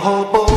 robô, 0.00 0.49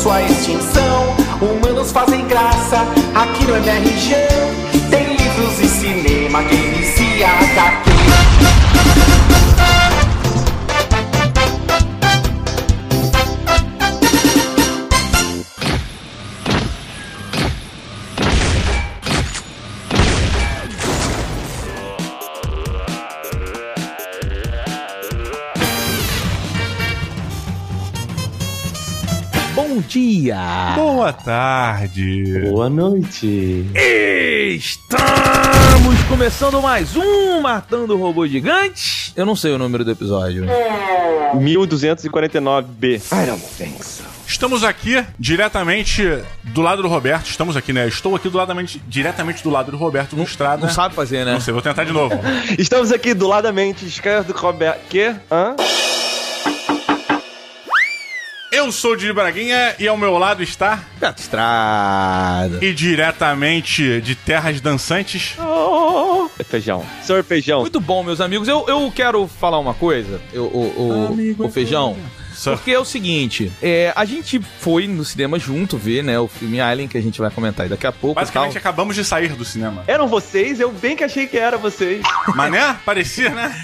sua 0.00 0.22
extinção. 0.22 1.14
Humanos 1.42 1.92
fazem 1.92 2.26
graça, 2.26 2.78
aqui 3.14 3.44
no 3.44 3.54
MRG. 3.56 4.14
Tem 4.90 5.14
livros 5.14 5.60
e 5.60 5.68
cinema, 5.68 6.42
games 6.42 6.98
e 6.98 7.22
HQ. 7.22 7.89
Dia! 30.20 30.74
Boa 30.76 31.12
tarde. 31.12 32.40
Boa 32.50 32.68
noite. 32.68 33.64
Estamos 34.54 36.02
começando 36.08 36.60
mais 36.60 36.94
um 36.94 37.40
Matando 37.40 37.96
Robô 37.96 38.26
Gigante. 38.26 39.14
Eu 39.16 39.24
não 39.24 39.34
sei 39.34 39.52
o 39.52 39.58
número 39.58 39.82
do 39.82 39.90
episódio. 39.90 40.44
1249B. 41.34 43.00
Estamos 44.26 44.62
aqui 44.62 45.02
diretamente 45.18 46.02
do 46.44 46.60
lado 46.60 46.82
do 46.82 46.88
Roberto. 46.88 47.26
Estamos 47.26 47.56
aqui, 47.56 47.72
né? 47.72 47.88
Estou 47.88 48.14
aqui 48.14 48.28
do 48.28 48.36
lado, 48.36 48.52
diretamente 48.86 49.42
do 49.42 49.48
lado 49.48 49.70
do 49.70 49.76
Roberto 49.78 50.14
no 50.14 50.22
estrada. 50.24 50.66
Não 50.66 50.72
sabe 50.72 50.94
fazer, 50.94 51.24
né? 51.24 51.32
Não 51.32 51.40
sei, 51.40 51.52
vou 51.52 51.62
tentar 51.62 51.84
de 51.84 51.92
novo. 51.92 52.14
Estamos 52.58 52.92
aqui 52.92 53.14
do 53.14 53.26
lado 53.26 53.44
da 53.44 53.52
mente 53.52 53.86
esquerda 53.86 54.32
do 54.32 54.38
Roberto. 54.38 54.86
Que? 54.88 55.14
Hã? 55.30 55.56
Eu 58.60 58.70
sou 58.70 58.92
o 58.92 58.96
Didi 58.96 59.10
Braguinha 59.10 59.74
e 59.78 59.88
ao 59.88 59.96
meu 59.96 60.18
lado 60.18 60.42
está. 60.42 60.84
Beto 61.00 61.22
Estrada. 61.22 62.62
E 62.62 62.74
diretamente 62.74 64.02
de 64.02 64.14
terras 64.14 64.60
dançantes. 64.60 65.34
Oh, 65.38 66.28
é 66.38 66.44
feijão. 66.44 66.84
Senhor 67.02 67.24
Feijão. 67.24 67.62
Muito 67.62 67.80
bom, 67.80 68.02
meus 68.02 68.20
amigos. 68.20 68.48
Eu, 68.48 68.66
eu 68.68 68.92
quero 68.94 69.26
falar 69.26 69.58
uma 69.58 69.72
coisa, 69.72 70.20
eu, 70.30 70.44
o, 70.44 70.74
o, 70.76 71.06
Amigo, 71.06 71.46
o 71.46 71.50
Feijão. 71.50 71.96
Porque 72.44 72.70
é 72.70 72.78
o 72.78 72.84
seguinte, 72.84 73.50
é, 73.62 73.94
a 73.96 74.04
gente 74.04 74.38
foi 74.60 74.86
no 74.86 75.06
cinema 75.06 75.38
junto 75.38 75.78
ver, 75.78 76.04
né, 76.04 76.20
o 76.20 76.28
filme 76.28 76.60
Alien, 76.60 76.86
que 76.86 76.98
a 76.98 77.02
gente 77.02 77.18
vai 77.18 77.30
comentar 77.30 77.64
aí 77.64 77.70
daqui 77.70 77.86
a 77.86 77.92
pouco 77.92 78.20
Basicamente 78.20 78.50
e 78.50 78.54
tal. 78.54 78.60
acabamos 78.60 78.94
de 78.94 79.04
sair 79.06 79.32
do 79.32 79.44
cinema. 79.44 79.84
Eram 79.86 80.06
vocês? 80.06 80.60
Eu 80.60 80.70
bem 80.70 80.94
que 80.94 81.02
achei 81.02 81.26
que 81.26 81.38
era 81.38 81.56
vocês. 81.56 82.02
Mas 82.34 82.52
né? 82.52 82.76
Parecia, 82.84 83.30
né? 83.30 83.54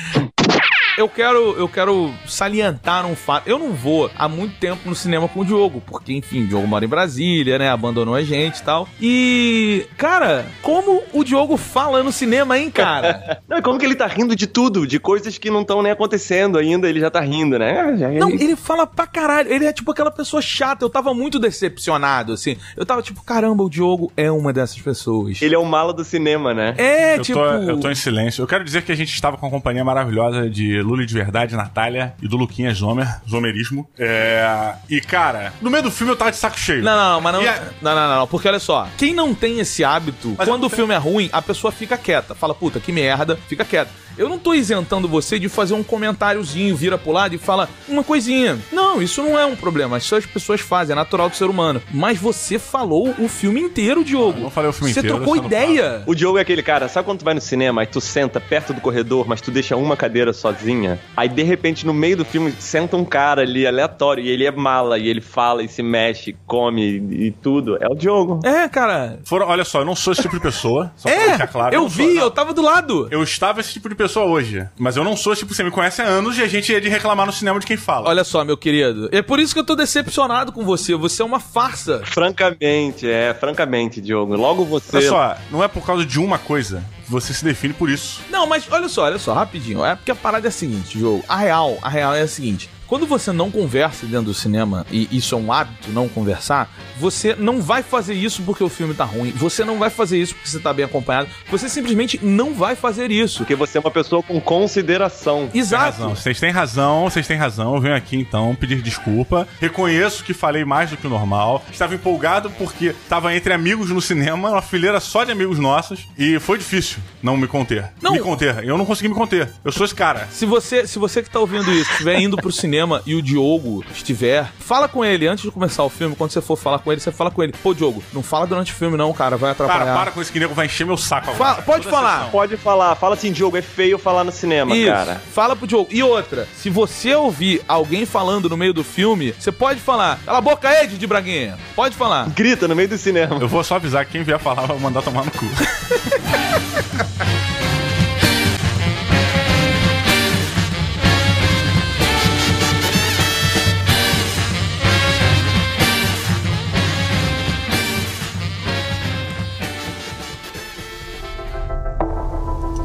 Eu 0.96 1.08
quero, 1.10 1.54
eu 1.58 1.68
quero 1.68 2.10
salientar 2.26 3.04
um 3.06 3.14
fato. 3.14 3.46
Eu 3.46 3.58
não 3.58 3.72
vou 3.72 4.10
há 4.16 4.26
muito 4.28 4.54
tempo 4.58 4.88
no 4.88 4.94
cinema 4.94 5.28
com 5.28 5.40
o 5.40 5.44
Diogo, 5.44 5.82
porque, 5.86 6.12
enfim, 6.14 6.44
o 6.44 6.46
Diogo 6.46 6.66
mora 6.66 6.86
em 6.86 6.88
Brasília, 6.88 7.58
né? 7.58 7.68
Abandonou 7.68 8.14
a 8.14 8.22
gente 8.22 8.58
e 8.60 8.62
tal. 8.62 8.88
E, 9.00 9.86
cara, 9.98 10.46
como 10.62 11.02
o 11.12 11.22
Diogo 11.22 11.58
fala 11.58 12.02
no 12.02 12.10
cinema, 12.10 12.58
hein, 12.58 12.70
cara? 12.70 13.42
Não, 13.46 13.58
e 13.58 13.62
como 13.62 13.78
que 13.78 13.84
ele 13.84 13.94
tá 13.94 14.06
rindo 14.06 14.34
de 14.34 14.46
tudo? 14.46 14.86
De 14.86 14.98
coisas 14.98 15.36
que 15.36 15.50
não 15.50 15.60
estão 15.62 15.82
nem 15.82 15.92
acontecendo 15.92 16.56
ainda, 16.58 16.88
ele 16.88 16.98
já 17.00 17.10
tá 17.10 17.20
rindo, 17.20 17.58
né? 17.58 17.94
Já- 17.98 18.08
Não, 18.10 18.30
ele 18.30 18.56
fala 18.56 18.86
pra 18.86 19.06
caralho. 19.06 19.52
Ele 19.52 19.66
é 19.66 19.72
tipo 19.74 19.90
aquela 19.90 20.10
pessoa 20.10 20.40
chata. 20.40 20.82
Eu 20.84 20.88
tava 20.90 21.12
muito 21.12 21.38
decepcionado, 21.38 22.32
assim. 22.32 22.56
Eu 22.76 22.86
tava 22.86 23.02
tipo, 23.02 23.22
caramba, 23.22 23.62
o 23.62 23.68
Diogo 23.68 24.10
é 24.16 24.30
uma 24.30 24.50
dessas 24.52 24.78
pessoas. 24.80 25.42
Ele 25.42 25.54
é 25.54 25.58
o 25.58 25.64
mala 25.66 25.92
do 25.92 26.04
cinema, 26.04 26.54
né? 26.54 26.74
É, 26.78 27.18
Eu, 27.18 27.22
tipo. 27.22 27.38
tô, 27.38 27.44
eu 27.44 27.78
tô 27.80 27.90
em 27.90 27.94
silêncio. 27.94 28.42
Eu 28.42 28.46
quero 28.46 28.64
dizer 28.64 28.82
que 28.82 28.92
a 28.92 28.96
gente 28.96 29.12
estava 29.12 29.36
com 29.36 29.46
a 29.46 29.50
companhia 29.50 29.84
maravilhosa 29.84 30.48
de 30.48 30.80
Luli 30.86 31.04
de 31.06 31.14
Verdade, 31.14 31.54
Natália 31.56 32.14
e 32.22 32.28
do 32.28 32.36
Luquinha 32.36 32.72
Zomer, 32.72 33.20
Zomerismo. 33.28 33.88
É... 33.98 34.74
E, 34.88 35.00
cara, 35.00 35.52
no 35.60 35.70
meio 35.70 35.82
do 35.82 35.91
filme 35.91 36.12
eu 36.12 36.16
tava 36.16 36.30
de 36.30 36.36
saco 36.36 36.58
cheio. 36.58 36.82
Não, 36.82 36.97
não, 36.97 37.12
não, 37.14 37.20
mas 37.20 37.32
não, 37.34 37.41
a- 37.41 37.60
não, 37.82 37.94
não, 37.94 38.08
não, 38.08 38.16
não, 38.20 38.26
porque 38.26 38.48
olha 38.48 38.58
só, 38.58 38.88
quem 38.96 39.14
não 39.14 39.34
tem 39.34 39.58
esse 39.60 39.84
hábito, 39.84 40.34
Mas 40.38 40.48
quando 40.48 40.62
eu 40.62 40.66
o 40.66 40.70
filme 40.70 40.94
é 40.94 40.98
ruim, 40.98 41.28
a 41.32 41.41
pessoa 41.42 41.72
fica 41.72 41.96
quieta, 41.98 42.34
fala, 42.34 42.54
puta, 42.54 42.78
que 42.80 42.92
merda, 42.92 43.36
fica 43.48 43.64
quieta. 43.64 43.91
Eu 44.19 44.30
não 44.30 44.38
tô 44.38 44.54
isentando 44.54 45.06
você 45.06 45.38
de 45.38 45.46
fazer 45.46 45.75
um 45.75 45.82
comentáriozinho, 45.82 46.75
vira 46.75 46.96
pro 46.96 47.12
lado 47.12 47.34
e 47.34 47.38
fala 47.38 47.69
uma 47.86 48.02
coisinha. 48.02 48.58
Não, 48.72 49.02
isso 49.02 49.22
não 49.22 49.38
é 49.38 49.44
um 49.44 49.54
problema, 49.54 49.98
isso 49.98 50.16
as 50.16 50.25
pessoas 50.25 50.60
fazem, 50.60 50.92
é 50.92 50.96
natural 50.96 51.28
do 51.28 51.36
ser 51.36 51.44
humano. 51.50 51.82
Mas 51.92 52.19
você 52.19 52.58
falou 52.58 53.14
o 53.19 53.28
filme 53.28 53.60
inteiro, 53.60 54.02
Diogo. 54.02 54.38
Eu 54.38 54.44
não 54.44 54.50
falei 54.50 54.70
o 54.70 54.72
filme 54.72 54.92
você 54.92 55.00
inteiro, 55.00 55.16
trocou 55.19 55.34
só 55.34 55.41
não 55.42 55.46
ideia. 55.48 56.02
O 56.06 56.14
Diogo 56.14 56.38
é 56.38 56.41
aquele 56.41 56.62
cara, 56.62 56.88
sabe 56.88 57.04
quando 57.04 57.19
tu 57.19 57.25
vai 57.26 57.34
no 57.34 57.41
cinema 57.42 57.82
e 57.82 57.86
tu 57.86 58.00
senta 58.00 58.41
perto 58.41 58.72
do 58.72 58.80
corredor, 58.80 59.26
mas 59.28 59.41
tu 59.42 59.50
deixa 59.50 59.76
uma 59.76 59.96
cadeira 59.96 60.32
sozinha? 60.76 60.98
Aí 61.16 61.28
de 61.28 61.42
repente 61.42 61.87
no 61.87 61.94
meio 61.94 62.16
do 62.19 62.25
filme 62.25 62.53
senta 62.59 62.97
um 62.97 63.04
cara 63.04 63.42
ali 63.42 63.66
aleatório 63.66 64.22
e 64.22 64.28
ele 64.28 64.44
é 64.44 64.50
mala 64.50 64.98
e 64.98 65.09
ele 65.09 65.20
fala 65.20 65.62
e 65.62 65.69
se 65.69 65.82
mexe, 65.82 66.37
come 66.47 66.82
e 66.97 67.31
tudo. 67.31 67.76
É 67.82 67.88
o 67.88 67.94
Diogo. 67.94 68.41
É, 68.44 68.69
cara. 68.69 69.19
Foram, 69.25 69.47
olha 69.48 69.64
só, 69.64 69.81
eu 69.81 69.84
não 69.84 69.94
sou 69.97 70.12
esse 70.12 70.22
tipo 70.22 70.34
de 70.34 70.41
pessoa. 70.41 70.92
Só 70.97 71.09
pra 71.09 71.19
É, 71.19 71.28
deixar 71.28 71.47
claro. 71.47 71.75
eu 71.75 71.81
sou- 71.82 71.88
vi, 71.91 72.14
não. 72.14 72.22
eu 72.22 72.31
tava 72.31 72.53
do 72.54 72.62
lado. 72.62 73.09
Eu 73.10 73.22
estava 73.22 73.60
esse 73.60 73.72
tipo 73.72 73.88
de 73.88 73.94
pessoa 73.94 74.26
hoje. 74.26 74.66
Mas 74.78 74.97
eu 74.97 75.04
não 75.04 75.16
sou 75.16 75.32
esse 75.32 75.41
tipo, 75.42 75.54
você 75.54 75.64
me 75.64 75.70
conhece 75.70 76.03
há 76.03 76.04
anos 76.04 76.38
e 76.38 76.42
a 76.42 76.47
gente 76.47 76.70
ia 76.72 76.81
de 76.81 76.88
reclamar 76.88 77.26
no 77.26 77.32
cinema 77.32 77.58
de 77.60 77.66
quem 77.66 77.76
fala. 77.76 78.08
Olha 78.08 78.25
só, 78.25 78.44
meu 78.44 78.56
querido. 78.56 79.08
É 79.12 79.22
por 79.22 79.41
isso 79.41 79.54
que 79.54 79.60
eu 79.60 79.64
tô 79.64 79.75
decepcionado 79.75 80.53
com 80.53 80.64
você. 80.64 80.94
Você 80.94 81.22
é 81.22 81.25
uma 81.25 81.41
farsa. 81.41 82.03
Francamente, 82.04 83.08
é, 83.08 83.34
francamente, 83.34 84.00
Diogo. 84.00 84.34
Logo 84.37 84.64
você. 84.64 84.97
Olha 84.97 85.08
só, 85.08 85.37
não 85.50 85.62
é 85.62 85.69
por 85.69 85.84
causa 85.84 86.04
de 86.04 86.19
uma 86.19 86.38
coisa 86.38 86.82
você 87.09 87.33
se 87.33 87.44
define 87.44 87.75
por 87.75 87.89
isso. 87.89 88.22
Não, 88.31 88.47
mas 88.47 88.67
olha 88.71 88.89
só, 88.89 89.05
olha 89.05 89.19
só, 89.19 89.34
rapidinho. 89.34 89.84
É 89.84 89.94
porque 89.94 90.11
a 90.11 90.15
parada 90.15 90.47
é 90.47 90.50
a 90.50 90.53
seguinte, 90.53 90.99
jogo. 90.99 91.25
A 91.28 91.37
real, 91.37 91.78
a 91.83 91.89
real 91.89 92.15
é 92.15 92.22
a 92.22 92.28
seguinte. 92.28 92.69
Quando 92.86 93.04
você 93.04 93.32
não 93.32 93.50
conversa 93.50 94.06
dentro 94.06 94.26
do 94.26 94.34
cinema, 94.34 94.87
e 94.93 95.08
isso 95.11 95.34
é 95.34 95.38
um 95.38 95.52
hábito, 95.52 95.90
não 95.90 96.08
conversar, 96.08 96.72
você 97.00 97.34
não 97.34 97.61
vai 97.61 97.82
fazer 97.82 98.14
isso 98.14 98.43
porque 98.43 98.62
o 98.62 98.69
filme 98.69 98.94
tá 98.94 99.05
ruim. 99.05 99.32
Você 99.32 99.64
não 99.64 99.76
vai 99.76 99.90
fazer 99.90 100.19
isso 100.19 100.34
porque 100.34 100.49
você 100.49 100.61
tá 100.61 100.72
bem 100.72 100.84
acompanhado. 100.84 101.28
Você 101.50 101.69
simplesmente 101.69 102.20
não 102.22 102.55
vai 102.55 102.76
fazer 102.76 103.11
isso. 103.11 103.38
Porque 103.38 103.56
você 103.56 103.78
é 103.78 103.81
uma 103.81 103.90
pessoa 103.90 104.22
com 104.22 104.40
consideração. 104.40 105.49
Tem 105.49 105.61
Exato. 105.61 105.84
razão. 105.84 106.14
Vocês 106.14 106.38
têm 106.38 106.50
razão, 106.52 107.11
vocês 107.11 107.26
têm 107.26 107.37
razão. 107.37 107.75
Eu 107.75 107.81
venho 107.81 107.96
aqui 107.96 108.16
então 108.16 108.55
pedir 108.55 108.81
desculpa. 108.81 109.49
Reconheço 109.61 110.22
que 110.22 110.32
falei 110.32 110.64
mais 110.64 110.90
do 110.90 110.96
que 110.96 111.08
o 111.08 111.11
normal. 111.11 111.64
Estava 111.72 111.94
empolgado 111.94 112.50
porque 112.50 112.87
estava 112.87 113.34
entre 113.34 113.52
amigos 113.52 113.90
no 113.90 114.00
cinema, 114.00 114.50
uma 114.50 114.62
fileira 114.62 115.00
só 115.00 115.25
de 115.25 115.32
amigos 115.32 115.58
nossos. 115.58 116.06
E 116.16 116.38
foi 116.38 116.56
difícil 116.56 116.99
não 117.20 117.37
me 117.37 117.49
conter. 117.49 117.90
Não. 118.00 118.12
Me 118.12 118.20
conter. 118.20 118.62
Eu 118.62 118.78
não 118.78 118.87
consegui 118.87 119.08
me 119.08 119.14
conter. 119.14 119.50
Eu 119.64 119.72
sou 119.72 119.84
esse 119.84 119.94
cara. 119.94 120.28
Se 120.31 120.46
você, 120.46 120.87
se 120.87 121.00
você 121.00 121.20
que 121.20 121.28
tá 121.28 121.40
ouvindo 121.40 121.72
isso 121.72 121.90
estiver 121.90 122.20
indo 122.20 122.37
pro 122.37 122.52
cinema 122.52 122.75
e 123.06 123.14
o 123.14 123.23
Diogo 123.23 123.84
estiver, 123.93 124.50
fala 124.58 124.88
com 124.88 125.05
ele 125.05 125.26
antes 125.26 125.44
de 125.44 125.50
começar 125.50 125.82
o 125.84 125.88
filme. 125.88 126.14
Quando 126.17 126.31
você 126.31 126.40
for 126.40 126.56
falar 126.56 126.78
com 126.81 126.93
ele, 126.93 127.00
você 127.00 127.12
fala 127.12 127.31
com 127.31 127.43
ele. 127.43 127.52
Pô, 127.62 127.73
Diogo, 127.75 128.02
não 128.12 128.23
fala 128.23 128.46
durante 128.46 128.73
o 128.73 128.75
filme, 128.75 128.96
não, 128.96 129.12
cara. 129.12 129.37
Vai 129.37 129.52
atrapalhar. 129.52 129.84
Cara, 129.84 129.99
para 129.99 130.11
com 130.11 130.20
esse 130.20 130.32
que 130.32 130.38
nego 130.38 130.55
vai 130.55 130.67
encher 130.67 130.87
meu 130.87 130.96
saco 130.96 131.31
agora. 131.31 131.38
Fala- 131.55 131.62
pode 131.62 131.84
Toda 131.84 131.96
falar. 131.96 132.31
Pode 132.31 132.56
falar, 132.56 132.94
fala 132.96 133.14
assim, 133.14 133.32
Diogo, 133.32 133.56
é 133.56 133.62
feio 133.62 133.99
falar 133.99 134.25
no 134.25 134.32
cinema, 134.32 134.76
Isso. 134.76 134.90
cara. 134.90 135.20
Fala 135.32 135.56
pro 135.56 135.67
Diogo. 135.67 135.88
E 135.90 136.02
outra, 136.02 136.46
se 136.56 136.70
você 136.70 137.14
ouvir 137.14 137.62
alguém 137.69 138.05
falando 138.06 138.49
no 138.49 138.56
meio 138.56 138.73
do 138.73 138.84
filme, 138.84 139.34
você 139.38 139.52
pode 139.52 139.81
falar. 139.81 140.19
Cala 140.25 140.38
a 140.38 140.40
boca 140.40 140.69
aí, 140.69 140.87
de 140.87 141.06
Braguinha. 141.06 141.56
Pode 141.75 141.96
falar. 141.96 142.28
Grita 142.31 142.69
no 142.69 142.76
meio 142.76 142.88
do 142.88 142.99
cinema. 142.99 143.37
Eu 143.40 143.49
vou 143.49 143.62
só 143.64 143.76
avisar 143.76 144.05
que 144.05 144.12
quem 144.12 144.23
vier 144.23 144.38
falar 144.38 144.67
vai 144.67 144.78
mandar 144.78 145.02
tomar 145.02 145.25
no 145.25 145.31
cu. 145.31 145.46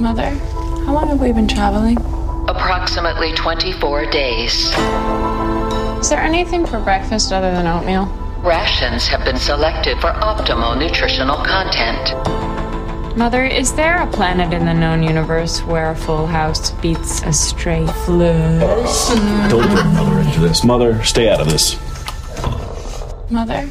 have 0.03 1.19
we 1.19 1.31
been 1.33 1.47
traveling? 1.47 1.97
Approximately 2.47 3.33
24 3.33 4.05
days. 4.11 4.71
Is 5.99 6.09
there 6.09 6.19
anything 6.19 6.65
for 6.65 6.79
breakfast 6.79 7.31
other 7.31 7.51
than 7.51 7.67
oatmeal? 7.67 8.05
Rations 8.43 9.07
have 9.07 9.23
been 9.23 9.37
selected 9.37 9.99
for 9.99 10.11
optimal 10.13 10.79
nutritional 10.79 11.37
content. 11.37 13.17
Mother, 13.17 13.43
is 13.43 13.73
there 13.73 14.01
a 14.01 14.07
planet 14.07 14.53
in 14.53 14.65
the 14.65 14.73
known 14.73 15.03
universe 15.03 15.59
where 15.63 15.91
a 15.91 15.95
full 15.95 16.25
house 16.25 16.71
beats 16.81 17.21
a 17.23 17.33
stray 17.33 17.85
flush? 18.05 19.09
Don't 19.49 19.69
bring 19.69 19.93
Mother 19.93 20.19
into 20.21 20.39
this. 20.39 20.63
Mother, 20.63 21.03
stay 21.03 21.29
out 21.29 21.41
of 21.41 21.49
this. 21.49 21.77
Mother? 23.29 23.69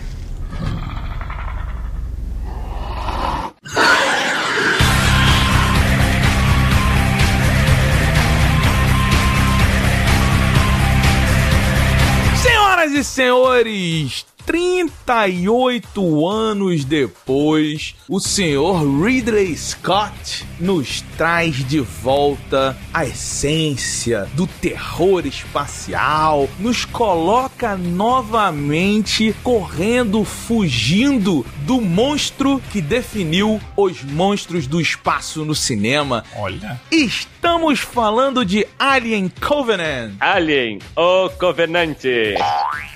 Senhores, 13.21 14.25
38 14.45 16.29
anos 16.29 16.85
depois, 16.85 17.95
o 18.09 18.19
senhor 18.19 18.83
Ridley 19.01 19.57
Scott 19.57 20.45
nos 20.59 21.03
traz 21.17 21.57
de 21.67 21.79
volta 21.81 22.77
a 22.93 23.05
essência 23.05 24.29
do 24.35 24.47
terror 24.47 25.25
espacial, 25.27 26.49
nos 26.59 26.85
coloca 26.85 27.77
novamente 27.77 29.35
correndo, 29.43 30.25
fugindo 30.25 31.47
do 31.67 31.81
monstro 31.81 32.61
que 32.73 32.81
definiu 32.81 33.61
os 33.77 34.03
monstros 34.03 34.67
do 34.67 34.81
espaço 34.81 35.45
no 35.45 35.55
cinema. 35.55 36.25
Olha. 36.37 36.81
Estamos 36.91 37.79
falando 37.81 38.45
de 38.45 38.67
Alien 38.79 39.31
Covenant. 39.41 40.15
Alien, 40.21 40.81
o 40.97 41.31
Covenante. 41.31 42.35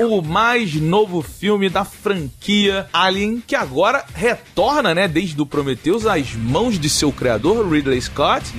o 0.00 0.20
mais 0.20 0.74
novo 0.74 1.22
filme 1.22 1.43
da 1.70 1.84
franquia 1.84 2.86
Alien, 2.90 3.42
que 3.46 3.54
agora 3.54 4.02
retorna, 4.14 4.94
né, 4.94 5.06
desde 5.06 5.40
o 5.42 5.46
Prometheus 5.46 6.06
às 6.06 6.34
mãos 6.34 6.78
de 6.78 6.88
seu 6.88 7.12
criador, 7.12 7.70
Ridley 7.70 8.00
Scott. 8.00 8.50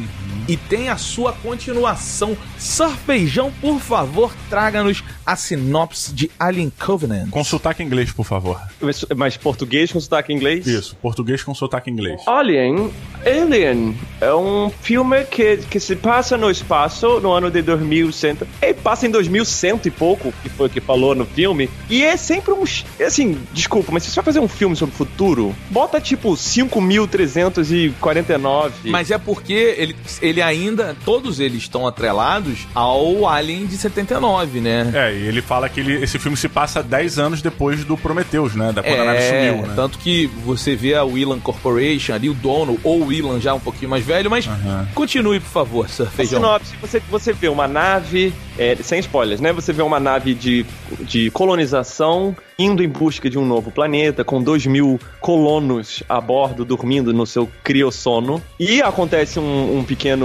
E 0.48 0.56
tem 0.56 0.90
a 0.90 0.98
sua 0.98 1.34
continuação. 1.34 2.38
Sarfeijão, 2.58 3.52
por 3.60 3.80
favor, 3.80 4.32
traga-nos 4.50 5.04
a 5.26 5.36
sinopse 5.36 6.14
de 6.14 6.30
Alien 6.40 6.70
Covenant. 6.70 7.32
Com 7.32 7.44
sotaque 7.44 7.82
inglês, 7.82 8.12
por 8.12 8.26
favor. 8.26 8.62
Mas, 8.80 9.04
mas 9.16 9.36
português 9.38 9.92
com 9.92 10.00
sotaque 10.00 10.32
inglês? 10.32 10.68
Isso, 10.68 10.96
português 10.98 11.42
com 11.44 11.56
sotaque 11.56 11.90
inglês. 11.90 12.22
Alien, 12.28 12.92
Alien 13.26 13.98
é 14.22 14.32
um 14.34 14.70
filme 14.70 15.24
que, 15.26 15.58
que 15.58 15.80
se 15.80 15.96
passa 15.96 16.38
no 16.38 16.52
espaço 16.52 17.20
no 17.20 17.32
ano 17.32 17.50
de 17.50 17.64
2100. 17.64 18.38
Ele 18.62 18.74
passa 18.76 19.08
em 19.08 19.12
2100 19.12 19.82
e 19.86 19.92
pouco, 19.92 20.32
que 20.44 20.50
foi 20.50 20.68
o 20.68 20.70
que 20.70 20.80
falou 20.80 21.16
no 21.16 21.26
filme. 21.26 21.68
E 21.90 22.04
é 22.04 22.16
sempre 22.18 22.54
um. 22.54 22.64
Assim, 23.04 23.36
desculpa, 23.52 23.92
mas 23.92 24.04
se 24.04 24.12
você 24.12 24.16
vai 24.16 24.26
fazer 24.26 24.40
um 24.40 24.48
filme 24.48 24.76
sobre 24.76 24.94
o 24.94 24.98
futuro, 24.98 25.56
bota 25.72 26.00
tipo 26.00 26.38
5349. 26.38 28.92
Mas 28.92 29.10
é 29.10 29.18
porque 29.18 29.54
ele, 29.54 29.96
ele 30.22 30.35
ainda. 30.42 30.96
Todos 31.06 31.40
eles 31.40 31.64
estão 31.64 31.86
atrelados 31.88 32.68
ao 32.74 33.28
Alien 33.28 33.66
de 33.66 33.78
79, 33.78 34.60
né? 34.62 34.92
É, 34.94 35.14
e 35.14 35.28
ele 35.28 35.42
fala 35.42 35.68
que 35.70 35.80
ele- 35.80 36.04
esse 36.04 36.18
filme 36.20 36.38
se 36.38 36.48
passa 36.50 36.82
10 36.84 37.18
anos 37.20 37.42
depois 37.42 37.84
do 37.84 37.96
Prometheus, 37.98 38.56
né? 38.56 38.72
Da 38.72 38.82
quando 38.84 39.00
a 39.02 39.06
nave 39.06 39.22
sumiu, 39.22 39.68
né? 39.68 39.74
tanto 39.76 39.98
que 40.00 40.28
você 40.46 40.76
vê 40.76 40.96
a 40.96 41.04
Whelan 41.04 41.40
Corporation 41.40 42.14
ali, 42.14 42.30
o 42.30 42.34
dono, 42.34 42.78
ou 42.84 43.02
o 43.02 43.08
Whelan 43.08 43.40
já 43.40 43.54
um 43.54 43.60
pouquinho 43.60 43.90
mais 43.90 44.04
velho, 44.06 44.30
mas 44.30 44.48
continue, 44.94 45.40
por 45.40 45.50
favor, 45.50 45.90
Sir 45.90 46.08
Feijão. 46.08 46.40
sinopse, 46.40 46.76
você, 46.82 47.02
você 47.10 47.34
vê 47.34 47.48
uma 47.48 47.68
nave, 47.68 48.34
é, 48.58 48.76
sem 48.82 49.00
spoilers, 49.00 49.40
né? 49.42 49.52
Você 49.54 49.72
vê 49.74 49.82
uma 49.82 50.00
nave 50.00 50.34
de, 50.34 50.66
de 51.02 51.30
colonização 51.32 52.36
indo 52.58 52.82
em 52.82 52.88
busca 52.88 53.30
de 53.30 53.38
um 53.38 53.46
novo 53.46 53.70
planeta, 53.70 54.24
com 54.24 54.42
dois 54.42 54.66
mil 54.66 54.98
colonos 55.20 56.02
a 56.08 56.22
bordo, 56.22 56.64
dormindo 56.64 57.14
no 57.14 57.26
seu 57.26 57.50
criossono. 57.64 58.42
E 58.58 58.82
acontece 58.82 59.40
um, 59.40 59.80
um 59.80 59.84
pequeno 59.84 60.25